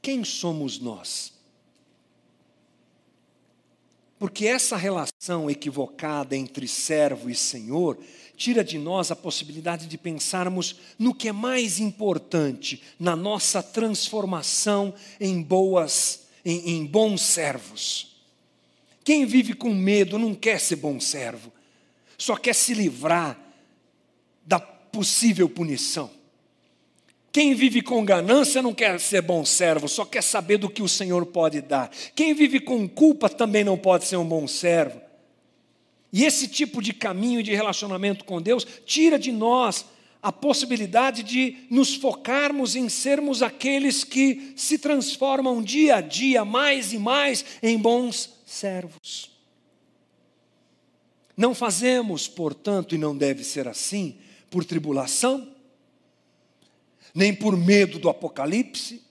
quem 0.06 0.24
somos 0.24 0.78
nós? 0.78 1.34
Porque 4.20 4.46
essa 4.46 4.78
relação 4.78 5.50
equivocada 5.50 6.38
entre 6.38 6.68
servo 6.68 7.28
e 7.28 7.34
senhor 7.34 7.98
tira 8.38 8.64
de 8.64 8.78
nós 8.78 9.10
a 9.10 9.16
possibilidade 9.16 9.88
de 9.88 9.98
pensarmos 9.98 10.76
no 11.00 11.12
que 11.12 11.30
é 11.30 11.32
mais 11.32 11.80
importante 11.80 12.84
na 13.00 13.16
nossa 13.16 13.64
transformação 13.64 14.94
em 15.20 15.42
boas, 15.42 16.28
em, 16.46 16.76
em 16.76 16.86
bons 16.86 17.24
servos. 17.24 18.16
Quem 19.04 19.26
vive 19.26 19.56
com 19.56 19.74
medo 19.74 20.20
não 20.20 20.36
quer 20.36 20.60
ser 20.60 20.76
bom 20.76 21.00
servo, 21.00 21.52
só 22.16 22.38
quer 22.38 22.54
se 22.54 22.76
livrar 22.76 23.40
da 24.46 24.60
possível 24.60 25.50
punição. 25.50 26.15
Quem 27.36 27.54
vive 27.54 27.82
com 27.82 28.06
ganância 28.06 28.62
não 28.62 28.74
quer 28.74 28.98
ser 28.98 29.22
bom 29.22 29.44
servo, 29.44 29.90
só 29.90 30.06
quer 30.06 30.24
saber 30.24 30.58
do 30.58 30.70
que 30.70 30.82
o 30.82 30.88
Senhor 30.88 31.26
pode 31.26 31.60
dar. 31.60 31.92
Quem 32.16 32.34
vive 32.34 32.62
com 32.62 32.88
culpa 32.88 33.30
também 33.30 33.62
não 33.62 33.78
pode 33.78 34.06
ser 34.06 34.16
um 34.16 34.24
bom 34.24 34.48
servo. 34.48 35.02
E 36.14 36.24
esse 36.24 36.48
tipo 36.48 36.82
de 36.82 36.94
caminho 36.94 37.44
de 37.44 37.54
relacionamento 37.54 38.24
com 38.24 38.42
Deus 38.42 38.66
tira 38.86 39.20
de 39.20 39.34
nós 39.34 39.86
a 40.24 40.32
possibilidade 40.32 41.24
de 41.24 41.58
nos 41.70 41.94
focarmos 41.94 42.74
em 42.74 42.88
sermos 42.88 43.42
aqueles 43.42 44.06
que 44.06 44.54
se 44.56 44.78
transformam 44.78 45.62
dia 45.62 45.98
a 45.98 46.02
dia 46.02 46.46
mais 46.46 46.94
e 46.94 46.98
mais 46.98 47.44
em 47.62 47.78
bons 47.78 48.30
servos. 48.46 49.30
Não 51.36 51.54
fazemos, 51.54 52.30
portanto, 52.30 52.96
e 52.96 52.98
não 52.98 53.14
deve 53.14 53.44
ser 53.44 53.68
assim, 53.68 54.20
por 54.50 54.64
tribulação, 54.64 55.54
nem 57.16 57.34
por 57.34 57.56
medo 57.56 57.98
do 57.98 58.10
apocalipse, 58.10 59.02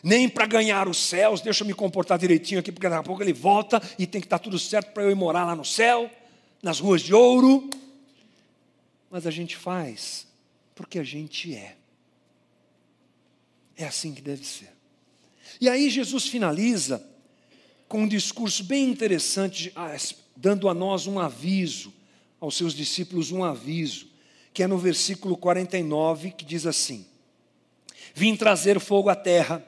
nem 0.00 0.28
para 0.28 0.46
ganhar 0.46 0.86
os 0.86 0.98
céus. 0.98 1.40
Deixa 1.40 1.64
eu 1.64 1.66
me 1.66 1.74
comportar 1.74 2.16
direitinho 2.16 2.60
aqui, 2.60 2.70
porque 2.70 2.88
daqui 2.88 3.00
a 3.00 3.02
pouco 3.02 3.20
ele 3.20 3.32
volta 3.32 3.82
e 3.98 4.06
tem 4.06 4.20
que 4.20 4.26
estar 4.26 4.38
tudo 4.38 4.56
certo 4.56 4.92
para 4.92 5.02
eu 5.02 5.10
ir 5.10 5.16
morar 5.16 5.44
lá 5.44 5.56
no 5.56 5.64
céu, 5.64 6.08
nas 6.62 6.78
ruas 6.78 7.02
de 7.02 7.12
ouro. 7.12 7.68
Mas 9.10 9.26
a 9.26 9.32
gente 9.32 9.56
faz 9.56 10.28
porque 10.76 10.98
a 10.98 11.04
gente 11.04 11.54
é. 11.54 11.76
É 13.76 13.84
assim 13.84 14.14
que 14.14 14.22
deve 14.22 14.46
ser. 14.46 14.70
E 15.60 15.68
aí 15.68 15.90
Jesus 15.90 16.26
finaliza 16.26 17.04
com 17.88 18.02
um 18.02 18.08
discurso 18.08 18.62
bem 18.62 18.88
interessante, 18.88 19.72
dando 20.36 20.68
a 20.68 20.74
nós 20.74 21.08
um 21.08 21.18
aviso, 21.18 21.92
aos 22.40 22.56
seus 22.56 22.74
discípulos 22.74 23.32
um 23.32 23.42
aviso, 23.42 24.08
que 24.52 24.62
é 24.62 24.66
no 24.66 24.78
versículo 24.78 25.36
49, 25.36 26.30
que 26.32 26.44
diz 26.44 26.66
assim: 26.66 27.06
Vim 28.12 28.36
trazer 28.36 28.80
fogo 28.80 29.08
à 29.08 29.14
terra, 29.14 29.64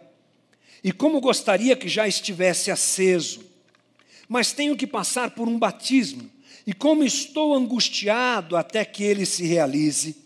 e 0.82 0.92
como 0.92 1.20
gostaria 1.20 1.76
que 1.76 1.88
já 1.88 2.06
estivesse 2.06 2.70
aceso, 2.70 3.44
mas 4.28 4.52
tenho 4.52 4.76
que 4.76 4.86
passar 4.86 5.30
por 5.30 5.48
um 5.48 5.58
batismo, 5.58 6.30
e 6.66 6.72
como 6.72 7.04
estou 7.04 7.54
angustiado 7.54 8.56
até 8.56 8.84
que 8.84 9.04
ele 9.04 9.24
se 9.24 9.44
realize. 9.46 10.16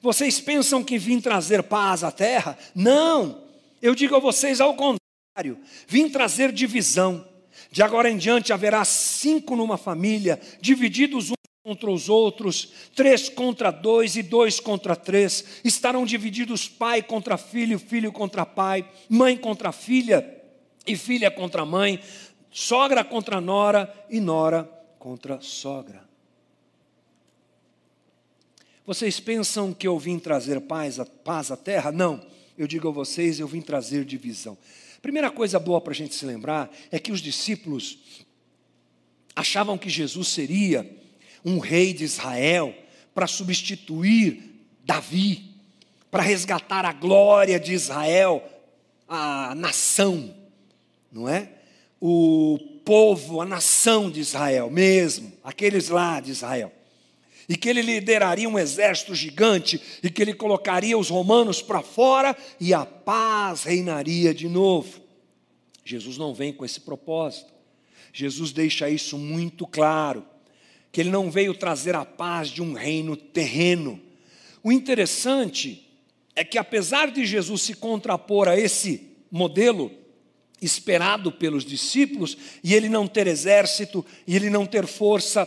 Vocês 0.00 0.40
pensam 0.40 0.82
que 0.82 0.98
vim 0.98 1.20
trazer 1.20 1.62
paz 1.62 2.02
à 2.02 2.10
terra? 2.10 2.58
Não, 2.74 3.44
eu 3.80 3.94
digo 3.94 4.16
a 4.16 4.20
vocês 4.20 4.60
ao 4.60 4.74
contrário, 4.74 5.58
vim 5.86 6.08
trazer 6.08 6.52
divisão. 6.52 7.26
De 7.70 7.82
agora 7.82 8.10
em 8.10 8.16
diante 8.16 8.52
haverá 8.52 8.84
cinco 8.84 9.56
numa 9.56 9.78
família, 9.78 10.40
divididos 10.60 11.30
uns 11.30 11.41
contra 11.62 11.88
os 11.88 12.08
outros, 12.08 12.72
três 12.94 13.28
contra 13.28 13.70
dois 13.70 14.16
e 14.16 14.22
dois 14.22 14.58
contra 14.58 14.96
três. 14.96 15.60
Estarão 15.64 16.04
divididos 16.04 16.68
pai 16.68 17.02
contra 17.02 17.36
filho, 17.36 17.78
filho 17.78 18.10
contra 18.10 18.44
pai, 18.44 18.88
mãe 19.08 19.36
contra 19.36 19.70
filha 19.70 20.42
e 20.84 20.96
filha 20.96 21.30
contra 21.30 21.64
mãe, 21.64 22.00
sogra 22.50 23.04
contra 23.04 23.40
nora 23.40 23.92
e 24.10 24.20
nora 24.20 24.64
contra 24.98 25.40
sogra. 25.40 26.02
Vocês 28.84 29.20
pensam 29.20 29.72
que 29.72 29.86
eu 29.86 29.96
vim 29.96 30.18
trazer 30.18 30.60
paz, 30.62 30.98
paz 31.22 31.52
à 31.52 31.56
terra? 31.56 31.92
Não, 31.92 32.26
eu 32.58 32.66
digo 32.66 32.88
a 32.88 32.92
vocês, 32.92 33.38
eu 33.38 33.46
vim 33.46 33.60
trazer 33.60 34.04
divisão. 34.04 34.58
Primeira 35.00 35.30
coisa 35.30 35.60
boa 35.60 35.80
para 35.80 35.92
a 35.92 35.96
gente 35.96 36.16
se 36.16 36.26
lembrar 36.26 36.68
é 36.90 36.98
que 36.98 37.12
os 37.12 37.20
discípulos 37.20 38.26
achavam 39.36 39.78
que 39.78 39.88
Jesus 39.88 40.26
seria 40.28 41.01
um 41.44 41.58
rei 41.58 41.92
de 41.92 42.04
Israel 42.04 42.74
para 43.14 43.26
substituir 43.26 44.66
Davi, 44.84 45.50
para 46.10 46.22
resgatar 46.22 46.84
a 46.84 46.92
glória 46.92 47.58
de 47.58 47.72
Israel, 47.72 48.42
a 49.08 49.54
nação, 49.54 50.34
não 51.10 51.28
é? 51.28 51.48
O 52.00 52.58
povo, 52.84 53.40
a 53.40 53.44
nação 53.44 54.10
de 54.10 54.20
Israel 54.20 54.70
mesmo, 54.70 55.32
aqueles 55.44 55.88
lá 55.88 56.20
de 56.20 56.30
Israel 56.30 56.72
e 57.48 57.56
que 57.56 57.68
ele 57.68 57.82
lideraria 57.82 58.48
um 58.48 58.58
exército 58.58 59.14
gigante 59.14 59.80
e 60.02 60.10
que 60.10 60.22
ele 60.22 60.34
colocaria 60.34 60.96
os 60.96 61.10
romanos 61.10 61.60
para 61.60 61.82
fora 61.82 62.36
e 62.60 62.72
a 62.72 62.86
paz 62.86 63.64
reinaria 63.64 64.32
de 64.32 64.48
novo. 64.48 65.00
Jesus 65.84 66.16
não 66.16 66.32
vem 66.32 66.52
com 66.52 66.64
esse 66.64 66.80
propósito. 66.80 67.52
Jesus 68.12 68.52
deixa 68.52 68.88
isso 68.88 69.18
muito 69.18 69.66
claro, 69.66 70.24
que 70.92 71.00
ele 71.00 71.10
não 71.10 71.30
veio 71.30 71.54
trazer 71.54 71.96
a 71.96 72.04
paz 72.04 72.50
de 72.50 72.62
um 72.62 72.74
reino 72.74 73.16
terreno. 73.16 73.98
O 74.62 74.70
interessante 74.70 75.88
é 76.36 76.44
que 76.44 76.58
apesar 76.58 77.10
de 77.10 77.24
Jesus 77.24 77.62
se 77.62 77.74
contrapor 77.74 78.46
a 78.46 78.56
esse 78.58 79.08
modelo 79.30 79.90
esperado 80.60 81.32
pelos 81.32 81.64
discípulos, 81.64 82.36
e 82.62 82.74
ele 82.74 82.88
não 82.88 83.08
ter 83.08 83.26
exército, 83.26 84.06
e 84.26 84.36
ele 84.36 84.48
não 84.48 84.64
ter 84.64 84.86
força 84.86 85.44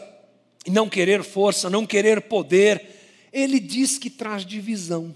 não 0.70 0.90
querer 0.90 1.24
força, 1.24 1.70
não 1.70 1.86
querer 1.86 2.22
poder, 2.22 3.30
ele 3.32 3.60
diz 3.60 3.98
que 3.98 4.10
traz 4.10 4.46
divisão. 4.46 5.16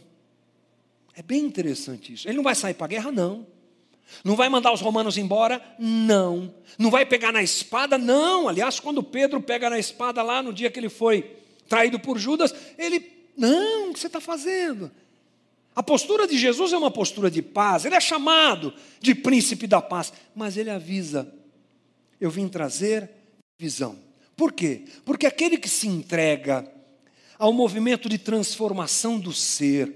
É 1.16 1.22
bem 1.22 1.44
interessante 1.44 2.14
isso. 2.14 2.28
Ele 2.28 2.38
não 2.38 2.44
vai 2.44 2.56
sair 2.56 2.74
para 2.74 2.86
a 2.86 2.90
guerra, 2.90 3.12
não. 3.12 3.46
Não 4.24 4.36
vai 4.36 4.50
mandar 4.50 4.74
os 4.74 4.82
romanos 4.82 5.18
embora? 5.18 5.62
Não. 5.78 6.54
Não 6.78 6.90
vai 6.90 7.06
pegar 7.06 7.32
na 7.32 7.44
espada? 7.44 7.98
Não. 7.98 8.48
Aliás, 8.48 8.80
quando 8.80 9.04
Pedro 9.04 9.42
pega 9.42 9.70
na 9.70 9.80
espada 9.80 10.22
lá 10.22 10.42
no 10.42 10.54
dia 10.54 10.70
que 10.70 10.80
ele 10.80 10.90
foi 10.90 11.38
traído 11.68 12.00
por 12.00 12.18
Judas, 12.18 12.54
ele, 12.78 13.12
não, 13.38 13.90
o 13.90 13.94
que 13.94 14.00
você 14.00 14.08
está 14.08 14.20
fazendo? 14.20 14.92
A 15.76 15.84
postura 15.84 16.28
de 16.28 16.38
Jesus 16.38 16.74
é 16.74 16.78
uma 16.78 16.92
postura 16.92 17.32
de 17.32 17.42
paz, 17.42 17.86
ele 17.86 17.96
é 17.96 18.02
chamado 18.02 18.74
de 19.00 19.16
príncipe 19.16 19.66
da 19.66 19.82
paz, 19.82 20.12
mas 20.36 20.58
ele 20.58 20.70
avisa: 20.70 21.32
eu 22.20 22.30
vim 22.30 22.48
trazer 22.48 23.10
visão. 23.58 23.98
Por 24.36 24.52
quê? 24.52 24.84
Porque 25.06 25.26
aquele 25.26 25.58
que 25.58 25.70
se 25.70 25.88
entrega 25.88 26.70
ao 27.38 27.54
movimento 27.54 28.10
de 28.10 28.18
transformação 28.18 29.20
do 29.20 29.32
ser, 29.32 29.94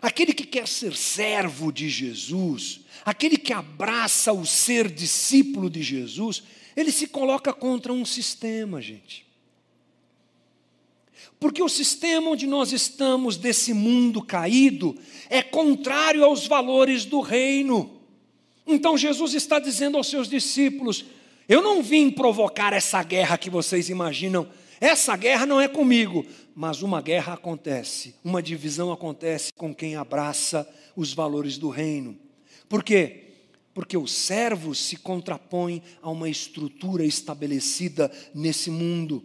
aquele 0.00 0.32
que 0.32 0.44
quer 0.44 0.68
ser 0.68 0.94
servo 0.94 1.72
de 1.72 1.88
Jesus, 1.88 2.80
aquele 3.04 3.36
que 3.36 3.52
abraça 3.52 4.32
o 4.32 4.44
ser 4.44 4.90
discípulo 4.90 5.70
de 5.70 5.82
Jesus, 5.82 6.42
ele 6.76 6.92
se 6.92 7.06
coloca 7.06 7.52
contra 7.52 7.92
um 7.92 8.04
sistema, 8.04 8.80
gente. 8.82 9.26
Porque 11.38 11.62
o 11.62 11.68
sistema 11.68 12.30
onde 12.30 12.46
nós 12.46 12.72
estamos, 12.72 13.36
desse 13.36 13.74
mundo 13.74 14.22
caído, 14.22 14.96
é 15.28 15.42
contrário 15.42 16.24
aos 16.24 16.46
valores 16.46 17.04
do 17.04 17.20
reino. 17.20 18.00
Então 18.66 18.96
Jesus 18.96 19.34
está 19.34 19.58
dizendo 19.58 19.96
aos 19.96 20.08
seus 20.08 20.28
discípulos: 20.28 21.04
eu 21.48 21.62
não 21.62 21.82
vim 21.82 22.10
provocar 22.10 22.72
essa 22.72 23.02
guerra 23.02 23.38
que 23.38 23.50
vocês 23.50 23.88
imaginam. 23.88 24.48
Essa 24.80 25.16
guerra 25.16 25.46
não 25.46 25.60
é 25.60 25.68
comigo, 25.68 26.24
mas 26.54 26.82
uma 26.82 27.00
guerra 27.00 27.34
acontece, 27.34 28.14
uma 28.22 28.42
divisão 28.42 28.92
acontece 28.92 29.52
com 29.52 29.74
quem 29.74 29.96
abraça 29.96 30.68
os 30.94 31.12
valores 31.12 31.58
do 31.58 31.68
reino. 31.68 32.16
Por 32.68 32.82
quê? 32.82 33.24
Porque 33.72 33.96
os 33.96 34.12
servos 34.12 34.78
se 34.78 34.96
contrapõem 34.96 35.82
a 36.02 36.10
uma 36.10 36.28
estrutura 36.28 37.04
estabelecida 37.04 38.10
nesse 38.34 38.70
mundo. 38.70 39.22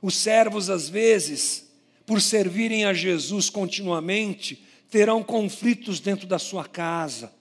Os 0.00 0.16
servos, 0.16 0.70
às 0.70 0.88
vezes, 0.88 1.72
por 2.06 2.20
servirem 2.20 2.84
a 2.84 2.92
Jesus 2.92 3.50
continuamente, 3.50 4.64
terão 4.90 5.22
conflitos 5.22 6.00
dentro 6.00 6.26
da 6.26 6.38
sua 6.38 6.64
casa 6.64 7.32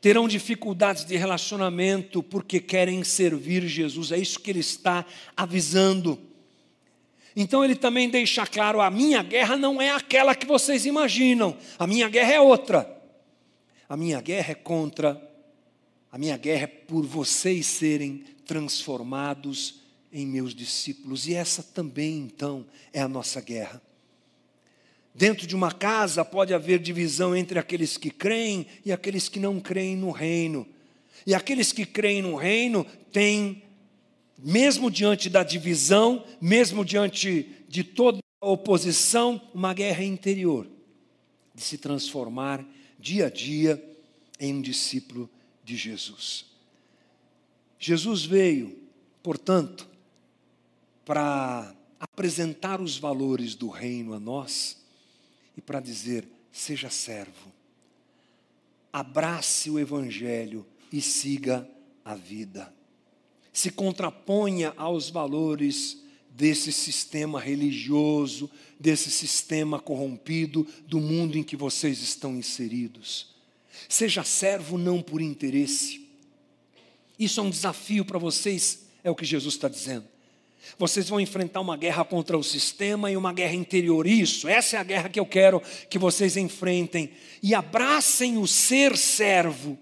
terão 0.00 0.26
dificuldades 0.26 1.04
de 1.04 1.16
relacionamento 1.16 2.22
porque 2.22 2.58
querem 2.58 3.04
servir 3.04 3.66
Jesus. 3.66 4.12
É 4.12 4.18
isso 4.18 4.40
que 4.40 4.50
ele 4.50 4.60
está 4.60 5.04
avisando. 5.36 6.18
Então 7.36 7.64
ele 7.64 7.76
também 7.76 8.08
deixa 8.08 8.46
claro: 8.46 8.80
a 8.80 8.90
minha 8.90 9.22
guerra 9.22 9.56
não 9.56 9.80
é 9.80 9.90
aquela 9.90 10.34
que 10.34 10.46
vocês 10.46 10.86
imaginam, 10.86 11.56
a 11.78 11.86
minha 11.86 12.08
guerra 12.08 12.32
é 12.32 12.40
outra. 12.40 12.96
A 13.88 13.96
minha 13.96 14.20
guerra 14.20 14.52
é 14.52 14.54
contra, 14.54 15.20
a 16.12 16.16
minha 16.16 16.36
guerra 16.36 16.62
é 16.62 16.66
por 16.68 17.04
vocês 17.04 17.66
serem 17.66 18.22
transformados 18.46 19.80
em 20.12 20.24
meus 20.24 20.54
discípulos, 20.54 21.26
e 21.26 21.34
essa 21.34 21.60
também 21.60 22.18
então 22.18 22.64
é 22.92 23.00
a 23.00 23.08
nossa 23.08 23.40
guerra. 23.40 23.82
Dentro 25.14 25.46
de 25.46 25.56
uma 25.56 25.72
casa 25.72 26.24
pode 26.24 26.54
haver 26.54 26.78
divisão 26.78 27.34
entre 27.34 27.58
aqueles 27.58 27.96
que 27.96 28.10
creem 28.10 28.66
e 28.84 28.92
aqueles 28.92 29.28
que 29.28 29.40
não 29.40 29.58
creem 29.58 29.96
no 29.96 30.10
reino. 30.10 30.66
E 31.26 31.34
aqueles 31.34 31.72
que 31.72 31.84
creem 31.84 32.22
no 32.22 32.36
reino 32.36 32.86
têm, 33.12 33.62
mesmo 34.38 34.90
diante 34.90 35.28
da 35.28 35.42
divisão, 35.42 36.24
mesmo 36.40 36.84
diante 36.84 37.64
de 37.68 37.82
toda 37.82 38.20
a 38.40 38.46
oposição, 38.48 39.40
uma 39.52 39.74
guerra 39.74 40.04
interior 40.04 40.66
de 41.54 41.62
se 41.62 41.76
transformar 41.76 42.64
dia 42.98 43.26
a 43.26 43.30
dia 43.30 43.82
em 44.38 44.54
um 44.54 44.62
discípulo 44.62 45.28
de 45.64 45.76
Jesus. 45.76 46.46
Jesus 47.78 48.24
veio, 48.24 48.78
portanto, 49.22 49.88
para 51.04 51.74
apresentar 51.98 52.80
os 52.80 52.96
valores 52.96 53.54
do 53.54 53.68
reino 53.68 54.14
a 54.14 54.20
nós 54.20 54.79
e 55.60 55.62
para 55.62 55.78
dizer: 55.78 56.26
seja 56.50 56.88
servo, 56.88 57.52
abrace 58.90 59.70
o 59.70 59.78
Evangelho 59.78 60.66
e 60.90 61.02
siga 61.02 61.68
a 62.02 62.14
vida. 62.14 62.74
Se 63.52 63.70
contraponha 63.70 64.72
aos 64.74 65.10
valores 65.10 66.02
desse 66.30 66.72
sistema 66.72 67.38
religioso, 67.38 68.50
desse 68.78 69.10
sistema 69.10 69.78
corrompido, 69.78 70.66
do 70.86 70.98
mundo 70.98 71.36
em 71.36 71.42
que 71.42 71.56
vocês 71.56 72.00
estão 72.00 72.34
inseridos. 72.36 73.34
Seja 73.86 74.24
servo 74.24 74.78
não 74.78 75.02
por 75.02 75.20
interesse. 75.20 76.08
Isso 77.18 77.38
é 77.38 77.42
um 77.42 77.50
desafio 77.50 78.02
para 78.02 78.18
vocês, 78.18 78.86
é 79.04 79.10
o 79.10 79.14
que 79.14 79.26
Jesus 79.26 79.56
está 79.56 79.68
dizendo. 79.68 80.06
Vocês 80.78 81.08
vão 81.08 81.20
enfrentar 81.20 81.60
uma 81.60 81.76
guerra 81.76 82.04
contra 82.04 82.36
o 82.36 82.42
sistema 82.42 83.10
e 83.10 83.16
uma 83.16 83.32
guerra 83.32 83.54
interior. 83.54 84.06
Isso, 84.06 84.48
essa 84.48 84.76
é 84.76 84.80
a 84.80 84.84
guerra 84.84 85.08
que 85.08 85.20
eu 85.20 85.26
quero 85.26 85.62
que 85.88 85.98
vocês 85.98 86.36
enfrentem. 86.36 87.10
E 87.42 87.54
abracem 87.54 88.38
o 88.38 88.46
ser 88.46 88.96
servo. 88.96 89.78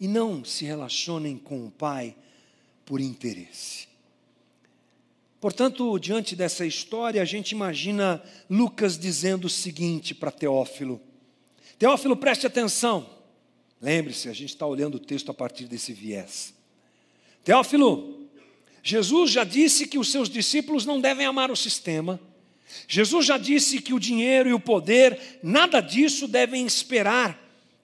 E 0.00 0.08
não 0.08 0.44
se 0.44 0.64
relacionem 0.64 1.36
com 1.36 1.66
o 1.66 1.70
Pai 1.70 2.14
por 2.84 3.00
interesse. 3.00 3.88
Portanto, 5.40 5.98
diante 5.98 6.36
dessa 6.36 6.66
história, 6.66 7.22
a 7.22 7.24
gente 7.24 7.52
imagina 7.52 8.22
Lucas 8.48 8.98
dizendo 8.98 9.46
o 9.46 9.50
seguinte 9.50 10.14
para 10.14 10.30
Teófilo: 10.30 11.00
Teófilo, 11.78 12.16
preste 12.16 12.46
atenção. 12.46 13.08
Lembre-se, 13.80 14.28
a 14.28 14.34
gente 14.34 14.50
está 14.50 14.66
olhando 14.66 14.96
o 14.96 15.00
texto 15.00 15.30
a 15.30 15.34
partir 15.34 15.64
desse 15.64 15.94
viés. 15.94 16.52
Teófilo, 17.42 18.19
Jesus 18.82 19.30
já 19.30 19.44
disse 19.44 19.86
que 19.86 19.98
os 19.98 20.10
seus 20.10 20.28
discípulos 20.28 20.86
não 20.86 21.00
devem 21.00 21.26
amar 21.26 21.50
o 21.50 21.56
sistema. 21.56 22.20
Jesus 22.88 23.26
já 23.26 23.36
disse 23.36 23.80
que 23.80 23.92
o 23.92 24.00
dinheiro 24.00 24.48
e 24.48 24.54
o 24.54 24.60
poder, 24.60 25.40
nada 25.42 25.80
disso 25.80 26.26
devem 26.26 26.64
esperar, 26.64 27.38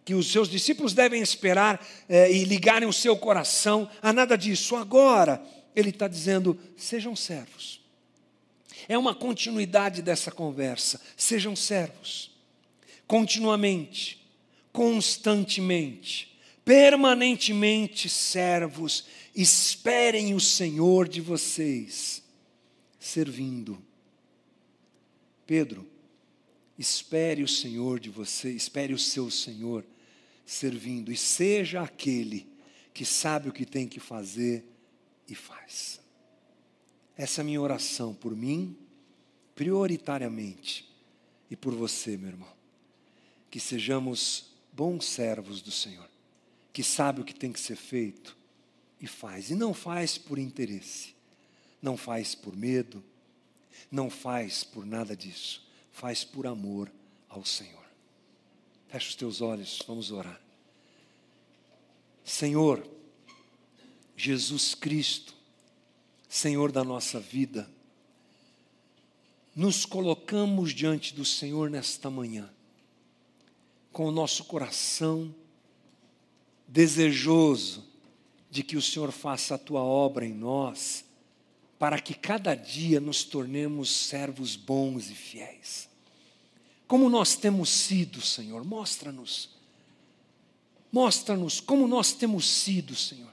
que 0.05 0.15
os 0.15 0.31
seus 0.31 0.49
discípulos 0.49 0.95
devem 0.95 1.21
esperar 1.21 1.85
é, 2.09 2.31
e 2.33 2.45
ligarem 2.45 2.89
o 2.89 2.93
seu 2.93 3.17
coração 3.17 3.91
a 4.01 4.13
nada 4.13 4.37
disso. 4.37 4.77
Agora, 4.77 5.43
ele 5.75 5.91
está 5.91 6.09
dizendo: 6.09 6.59
sejam 6.77 7.15
servos. 7.17 7.81
É 8.89 8.97
uma 8.97 9.15
continuidade 9.15 10.01
dessa 10.01 10.31
conversa. 10.31 11.01
Sejam 11.17 11.57
servos, 11.57 12.31
continuamente, 13.07 14.25
constantemente, 14.73 16.39
permanentemente 16.65 18.09
servos 18.09 19.05
Esperem 19.37 20.35
o 20.35 20.41
Senhor 20.41 21.07
de 21.07 21.21
vocês, 21.21 22.23
servindo. 22.99 23.79
Pedro, 25.47 25.87
espere 26.79 27.43
o 27.43 27.49
Senhor 27.49 28.01
de 28.01 28.09
você, 28.09 28.51
espere 28.51 28.95
o 28.95 28.99
seu 28.99 29.31
Senhor 29.31 29.85
servindo, 30.47 31.13
e 31.13 31.19
seja 31.19 31.83
aquele 31.83 32.49
que 32.95 33.05
sabe 33.05 33.51
o 33.51 33.53
que 33.53 33.67
tem 33.67 33.87
que 33.87 34.01
fazer 34.01 34.65
e 35.29 35.35
faz. 35.35 36.01
Essa 37.15 37.41
é 37.41 37.43
a 37.43 37.45
minha 37.45 37.61
oração 37.61 38.15
por 38.15 38.35
mim, 38.35 38.75
prioritariamente, 39.55 40.91
e 41.51 41.57
por 41.57 41.75
você, 41.75 42.17
meu 42.17 42.31
irmão. 42.31 42.53
Que 43.51 43.61
sejamos 43.61 44.47
bons 44.73 45.05
servos 45.05 45.61
do 45.61 45.71
Senhor, 45.71 46.09
que 46.73 46.83
sabe 46.83 47.21
o 47.21 47.25
que 47.25 47.35
tem 47.35 47.53
que 47.53 47.61
ser 47.61 47.77
feito 47.77 48.35
e 49.01 49.07
faz. 49.07 49.51
E 49.51 49.55
não 49.55 49.75
faz 49.75 50.19
por 50.19 50.39
interesse, 50.39 51.15
não 51.81 51.97
faz 51.97 52.35
por 52.35 52.57
medo, 52.57 53.03
não 53.91 54.11
faz 54.11 54.65
por 54.65 54.85
nada 54.85 55.17
disso, 55.17 55.67
faz 55.93 56.25
por 56.25 56.47
amor 56.47 56.91
ao 57.29 57.45
Senhor. 57.45 57.85
Fecha 58.89 59.09
os 59.09 59.15
teus 59.15 59.41
olhos, 59.41 59.83
vamos 59.87 60.11
orar. 60.11 60.41
Senhor, 62.25 62.87
Jesus 64.17 64.75
Cristo, 64.75 65.35
Senhor 66.29 66.73
da 66.73 66.83
nossa 66.83 67.21
vida, 67.21 67.71
nos 69.55 69.87
colocamos 69.87 70.73
diante 70.73 71.15
do 71.15 71.25
Senhor 71.25 71.71
nesta 71.71 72.11
manhã, 72.11 72.53
com 73.93 74.07
o 74.07 74.13
nosso 74.13 74.45
coração 74.45 75.35
desejoso 76.69 77.85
de 78.57 78.63
que 78.63 78.75
o 78.75 78.81
Senhor 78.81 79.13
faça 79.13 79.55
a 79.55 79.59
tua 79.59 79.83
obra 79.83 80.25
em 80.25 80.33
nós, 80.33 81.05
para 81.79 82.01
que 82.01 82.15
cada 82.15 82.55
dia 82.55 82.99
nos 82.99 83.23
tornemos 83.23 83.91
servos 83.91 84.57
bons 84.57 85.11
e 85.11 85.15
fiéis. 85.15 85.91
Como 86.89 87.11
nós 87.11 87.37
temos 87.37 87.69
sido, 87.69 88.23
Senhor, 88.23 88.65
mostra-nos. 88.65 89.51
Mostra-nos 90.91 91.61
como 91.61 91.87
nós 91.87 92.15
temos 92.15 92.49
sido, 92.49 92.97
Senhor. 92.97 93.31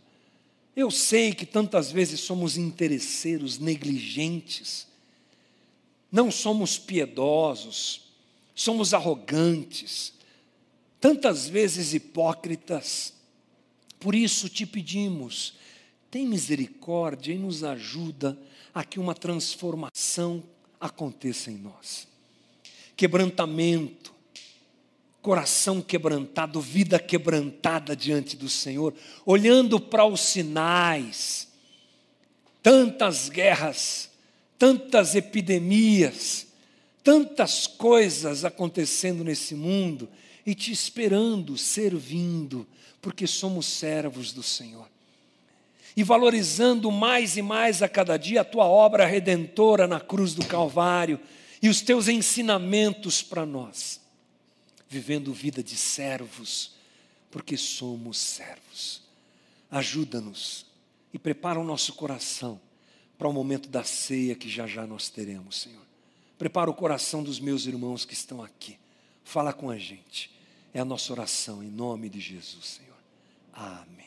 Eu 0.75 0.91
sei 0.91 1.33
que 1.33 1.45
tantas 1.45 1.89
vezes 1.89 2.19
somos 2.19 2.57
interesseiros, 2.57 3.57
negligentes, 3.57 4.87
não 6.11 6.29
somos 6.29 6.77
piedosos, 6.77 8.11
somos 8.53 8.93
arrogantes, 8.93 10.11
tantas 10.99 11.47
vezes 11.47 11.93
hipócritas, 11.93 13.13
por 14.03 14.13
isso 14.13 14.49
te 14.49 14.65
pedimos, 14.65 15.53
tem 16.11 16.27
misericórdia 16.27 17.31
e 17.31 17.37
nos 17.37 17.63
ajuda 17.63 18.37
a 18.73 18.83
que 18.83 18.99
uma 18.99 19.15
transformação 19.15 20.43
aconteça 20.77 21.49
em 21.49 21.55
nós. 21.55 22.05
Quebrantamento, 22.97 24.13
coração 25.21 25.81
quebrantado, 25.81 26.59
vida 26.59 26.99
quebrantada 26.99 27.95
diante 27.95 28.35
do 28.35 28.49
Senhor, 28.49 28.93
olhando 29.25 29.79
para 29.79 30.05
os 30.05 30.19
sinais, 30.19 31.47
tantas 32.61 33.29
guerras, 33.29 34.09
tantas 34.59 35.15
epidemias, 35.15 36.47
tantas 37.01 37.67
coisas 37.67 38.43
acontecendo 38.43 39.23
nesse 39.23 39.55
mundo 39.55 40.09
e 40.45 40.53
te 40.53 40.73
esperando, 40.73 41.57
servindo, 41.57 42.67
porque 43.03 43.27
somos 43.27 43.65
servos 43.65 44.31
do 44.31 44.41
Senhor. 44.41 44.89
E 45.95 46.03
valorizando 46.03 46.89
mais 46.89 47.35
e 47.35 47.41
mais 47.41 47.83
a 47.83 47.89
cada 47.89 48.15
dia 48.15 48.41
a 48.41 48.45
tua 48.45 48.65
obra 48.65 49.05
redentora 49.05 49.85
na 49.85 49.99
cruz 49.99 50.33
do 50.33 50.43
Calvário 50.45 51.19
e 51.61 51.67
os 51.67 51.81
teus 51.81 52.07
ensinamentos 52.07 53.21
para 53.21 53.45
nós, 53.45 53.99
vivendo 54.87 55.33
vida 55.33 55.61
de 55.61 55.75
servos, 55.75 56.75
porque 57.29 57.57
somos 57.57 58.17
servos. 58.17 59.03
Ajuda-nos 59.69 60.65
e 61.13 61.19
prepara 61.19 61.59
o 61.59 61.63
nosso 61.63 61.93
coração 61.93 62.59
para 63.17 63.27
o 63.27 63.33
momento 63.33 63.67
da 63.67 63.83
ceia 63.83 64.33
que 64.33 64.49
já 64.49 64.65
já 64.65 64.87
nós 64.87 65.09
teremos, 65.09 65.59
Senhor. 65.59 65.83
Prepara 66.37 66.71
o 66.71 66.73
coração 66.73 67.21
dos 67.21 67.39
meus 67.39 67.65
irmãos 67.65 68.05
que 68.05 68.13
estão 68.13 68.41
aqui. 68.41 68.77
Fala 69.25 69.51
com 69.51 69.69
a 69.69 69.77
gente. 69.77 70.31
É 70.73 70.79
a 70.79 70.85
nossa 70.85 71.11
oração 71.11 71.61
em 71.61 71.69
nome 71.69 72.09
de 72.09 72.21
Jesus, 72.21 72.65
Senhor. 72.65 72.92
Amém. 73.53 74.02